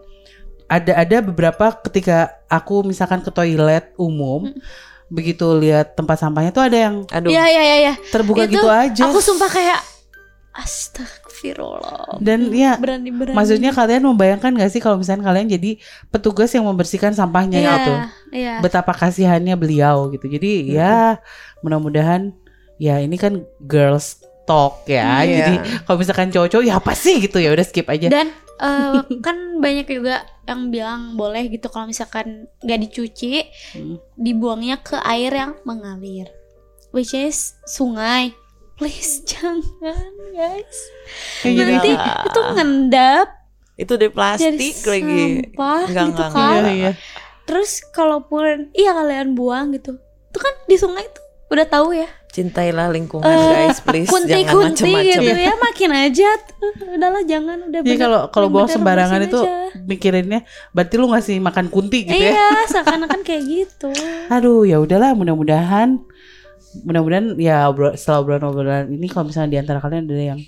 ada 0.67 0.93
ada 0.99 1.17
beberapa 1.23 1.71
ketika 1.81 2.35
aku 2.47 2.83
misalkan 2.83 3.21
ke 3.21 3.31
toilet 3.31 3.95
umum 3.95 4.51
begitu 5.07 5.47
lihat 5.55 5.95
tempat 5.95 6.19
sampahnya 6.19 6.51
tuh 6.51 6.65
ada 6.65 6.75
yang 6.83 6.95
Aduh. 7.07 7.31
Iya 7.31 7.45
iya 7.47 7.63
iya. 7.63 7.77
iya. 7.81 7.95
terbuka 8.11 8.43
Itu 8.43 8.59
gitu 8.59 8.67
aja. 8.67 9.03
Aku 9.07 9.23
sumpah 9.23 9.47
kayak 9.47 9.79
Astagfirullah. 10.55 12.23
Dan 12.23 12.55
ya 12.55 12.79
berani 12.79 13.11
berani. 13.11 13.35
maksudnya 13.35 13.75
kalian 13.75 14.07
membayangkan 14.07 14.55
gak 14.55 14.71
sih 14.71 14.79
kalau 14.79 15.03
misalnya 15.03 15.27
kalian 15.27 15.51
jadi 15.51 15.83
petugas 16.15 16.55
yang 16.55 16.63
membersihkan 16.65 17.11
sampahnya 17.11 17.59
iya, 17.59 17.73
gitu. 17.75 17.93
Iya. 18.31 18.55
Betapa 18.63 18.95
kasihannya 18.95 19.59
beliau 19.59 20.15
gitu. 20.15 20.31
Jadi 20.31 20.71
ya 20.79 21.19
mudah-mudahan 21.67 22.31
ya 22.79 23.03
ini 23.03 23.19
kan 23.19 23.43
girls 23.67 24.23
talk 24.47 24.87
ya. 24.87 25.27
Iya. 25.27 25.37
Jadi 25.43 25.55
kalau 25.85 25.97
misalkan 25.99 26.29
cowok-cowok 26.31 26.65
ya 26.65 26.75
apa 26.79 26.93
sih 26.95 27.19
gitu 27.19 27.43
ya 27.43 27.51
udah 27.51 27.67
skip 27.67 27.91
aja. 27.91 28.07
Dan 28.07 28.31
eh, 28.65 29.03
kan 29.19 29.59
banyak 29.59 29.91
juga 29.91 30.23
yang 30.47 30.69
bilang 30.71 31.17
boleh 31.19 31.49
gitu 31.51 31.67
kalau 31.73 31.89
misalkan 31.89 32.47
nggak 32.63 32.81
dicuci, 32.89 33.43
Hmm. 33.75 33.97
dibuangnya 34.15 34.79
ke 34.85 35.01
air 35.03 35.33
yang 35.33 35.53
mengalir, 35.67 36.31
which 36.95 37.17
is 37.17 37.59
sungai. 37.67 38.37
Please 38.75 39.23
jangan 39.31 39.63
guys. 40.35 40.79
Kayak 41.41 41.55
jadi 41.57 41.73
Nanti 41.73 41.91
itu 42.25 42.41
ngendap 42.53 43.29
Itu 43.75 43.93
dari 43.95 44.11
plastik 44.11 44.75
lagi. 44.85 45.23
sampah 45.47 45.83
Enggak, 45.85 46.05
gitu 46.05 46.23
enggak, 46.23 46.31
kan. 46.31 46.53
Iya, 46.61 46.73
iya. 46.73 46.93
Terus 47.45 47.71
kalaupun 47.89 48.43
iya 48.73 48.91
kalian 48.93 49.33
buang 49.33 49.71
gitu, 49.71 49.95
itu 49.99 50.39
kan 50.39 50.55
di 50.65 50.75
sungai 50.75 51.05
tuh 51.07 51.23
udah 51.49 51.67
tahu 51.67 51.93
ya. 51.93 52.07
Cintailah 52.29 52.91
lingkungan 52.91 53.23
Eh, 53.25 53.39
guys, 53.69 53.79
please. 53.79 54.07
Jangan 54.07 54.27
Kunti-kunti 54.27 54.91
macam-macam. 54.91 55.23
gitu 55.23 55.39
ya, 55.39 55.55
makin 55.55 55.91
aja 55.93 56.29
tuh. 56.41 56.71
Udahlah 56.89 57.23
jangan 57.23 57.59
udah 57.65 57.81
Jadi 57.81 57.89
Iya, 57.89 57.99
kalau 58.01 58.21
kalau 58.29 58.49
buang 58.49 58.67
sembarangan 58.67 59.21
itu 59.23 59.39
aja. 59.39 59.71
mikirinnya 59.81 60.41
berarti 60.71 60.95
lu 60.97 61.07
ngasih 61.09 61.39
makan 61.39 61.67
kunti 61.69 62.03
gitu 62.03 62.15
ya. 62.17 62.35
Iya, 62.35 62.49
seakan-akan 62.69 63.21
kayak 63.23 63.43
gitu. 63.45 63.91
Aduh, 64.29 64.63
ya 64.63 64.79
udahlah 64.79 65.15
mudah-mudahan 65.15 66.03
mudah-mudahan 66.83 67.39
ya 67.39 67.71
setelah 67.95 68.19
obrolan-obrolan 68.27 68.91
ini 68.91 69.07
kalau 69.07 69.31
misalnya 69.31 69.51
di 69.55 69.59
antara 69.63 69.79
kalian 69.79 70.11
ada 70.11 70.35
yang 70.35 70.41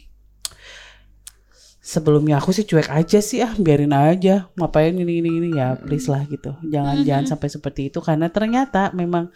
sebelumnya 1.87 2.43
aku 2.43 2.51
sih 2.51 2.67
cuek 2.67 2.91
aja 2.91 3.23
sih 3.23 3.39
ah 3.47 3.55
biarin 3.55 3.95
aja. 3.95 4.51
Ngapain 4.59 4.91
ini 4.91 5.23
ini 5.23 5.31
ini 5.39 5.49
ya 5.55 5.79
please 5.79 6.11
lah 6.11 6.27
gitu. 6.27 6.59
Jangan 6.67 7.07
jangan 7.07 7.25
sampai 7.31 7.49
seperti 7.53 7.95
itu 7.95 8.03
karena 8.03 8.27
ternyata 8.27 8.91
memang 8.91 9.31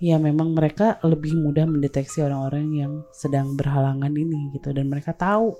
ya 0.00 0.16
memang 0.16 0.56
mereka 0.56 0.96
lebih 1.04 1.36
mudah 1.36 1.68
mendeteksi 1.68 2.24
orang-orang 2.24 2.66
yang 2.72 2.92
sedang 3.12 3.52
berhalangan 3.52 4.10
ini 4.10 4.56
gitu 4.56 4.72
dan 4.72 4.88
mereka 4.88 5.12
tahu. 5.12 5.52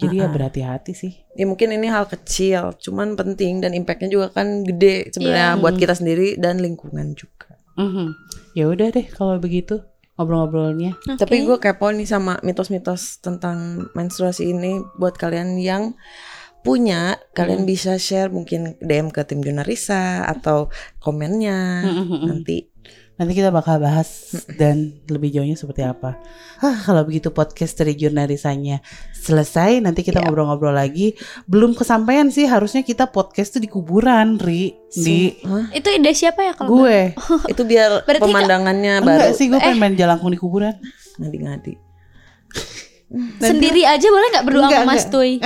Jadi 0.00 0.18
ya 0.18 0.26
Uh-uh. 0.26 0.34
berhati-hati 0.34 0.92
sih. 0.98 1.12
Ya 1.38 1.46
mungkin 1.46 1.70
ini 1.70 1.86
hal 1.86 2.10
kecil, 2.10 2.74
cuman 2.80 3.14
penting 3.14 3.62
dan 3.62 3.70
impactnya 3.70 4.10
juga 4.10 4.26
kan 4.34 4.66
gede 4.66 5.14
sebenarnya 5.14 5.54
Iya. 5.54 5.60
buat 5.62 5.74
kita 5.78 5.94
sendiri 5.94 6.34
dan 6.42 6.58
lingkungan 6.58 7.14
juga. 7.14 7.54
Mhm. 7.78 8.12
ya 8.52 8.68
udah 8.68 8.88
deh 8.92 9.06
kalau 9.08 9.40
begitu 9.40 9.80
ngobrol-ngobrolnya 10.16 10.92
Tapi 11.16 11.40
Oke. 11.40 11.46
gue 11.48 11.58
kepo 11.58 11.88
nih 11.88 12.04
sama 12.04 12.36
mitos-mitos 12.44 13.18
tentang 13.18 13.88
menstruasi 13.96 14.52
ini 14.52 14.78
buat 15.00 15.16
kalian 15.16 15.56
yang 15.56 15.96
punya, 16.62 17.18
kalian 17.34 17.66
bisa 17.66 17.98
share 17.98 18.30
mungkin 18.30 18.78
DM 18.78 19.10
ke 19.10 19.26
tim 19.26 19.42
Junarisa 19.42 20.22
atau 20.22 20.70
komennya 21.02 21.82
Mhm, 21.82 22.04
mhm. 22.06 22.26
nanti. 22.30 22.71
Nanti 23.12 23.32
kita 23.34 23.48
bakal 23.48 23.76
bahas 23.76 24.32
dan 24.56 24.98
lebih 25.04 25.28
jauhnya 25.30 25.52
seperti 25.52 25.84
apa. 25.84 26.16
Hah, 26.58 26.76
kalau 26.80 27.04
begitu 27.04 27.28
podcast 27.28 27.76
dari 27.76 27.92
jurnalisanya 27.92 28.80
selesai, 29.12 29.78
nanti 29.78 30.00
kita 30.00 30.18
Ya. 30.18 30.24
ngobrol-ngobrol 30.24 30.72
lagi. 30.72 31.12
Belum 31.44 31.76
kesampaian 31.76 32.26
sih, 32.28 32.48
harusnya 32.48 32.80
kita 32.80 33.06
podcast 33.06 33.52
tuh 33.52 33.60
di 33.60 33.68
kuburan, 33.68 34.40
Ri. 34.40 34.72
Di 34.88 35.38
Hah? 35.44 35.68
Itu 35.70 35.92
ide 35.92 36.10
siapa 36.12 36.40
ya 36.40 36.52
kalau 36.52 36.80
gue. 36.80 37.12
itu 37.52 37.62
biar 37.62 38.00
Berarti 38.08 38.24
pemandangannya 38.24 39.04
Enggak 39.04 39.28
baru 39.28 39.36
sih, 39.36 39.46
gue 39.52 39.60
pengen 39.60 39.78
main 39.78 39.94
jalangkung 39.94 40.32
di 40.32 40.40
kuburan. 40.40 40.74
ngadi-ngadi. 41.20 41.76
sendiri 43.38 43.84
aja 43.84 44.08
boleh 44.08 44.28
nggak 44.32 44.46
berdua 44.48 44.62
Enggak, 44.64 44.80
sama 44.80 44.88
Mas 44.88 45.04
enggak. 45.04 45.12
Tuy? 45.12 45.32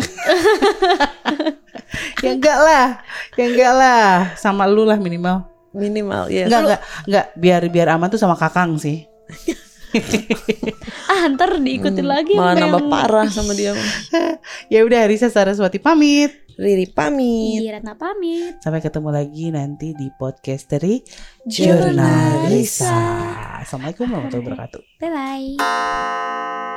Ya 2.22 2.30
enggak 2.34 2.58
lah, 2.58 2.86
ya 3.34 3.44
enggak 3.46 3.72
lah. 3.72 4.06
Sama 4.36 4.64
lu 4.66 4.84
lah 4.84 4.96
minimal. 4.96 5.48
Minimal 5.76 6.32
ya. 6.32 6.48
Enggak, 6.48 6.60
enggak, 6.64 6.80
enggak. 7.04 7.26
Biar 7.36 7.62
biar 7.68 7.88
aman 7.92 8.08
tuh 8.08 8.16
sama 8.16 8.34
kakang 8.34 8.80
sih. 8.80 9.04
Ah, 11.08 11.24
ntar 11.32 11.56
diikutin 11.56 12.04
lagi 12.04 12.36
Malah 12.36 12.52
sama 12.52 12.60
nambah 12.68 12.82
yang- 12.84 12.92
parah 12.92 13.26
sama 13.32 13.52
dia. 13.56 13.72
Ya 14.72 14.84
udah, 14.84 15.08
Risa 15.08 15.32
Saraswati 15.32 15.80
pamit. 15.80 16.36
Riri 16.56 16.84
pamit. 16.88 17.64
Iya, 17.64 17.80
Ratna 17.80 17.96
pamit. 17.96 18.60
Sampai 18.60 18.84
ketemu 18.84 19.08
lagi 19.08 19.48
nanti 19.48 19.92
di 19.92 20.12
podcast 20.12 20.68
dari. 20.68 21.00
Jurnalisa. 21.48 22.92
Assalamualaikum 23.64 24.04
warahmatullahi 24.08 24.44
wabarakatuh. 24.44 24.80
Bye 25.00 25.08
bye. 25.08 26.75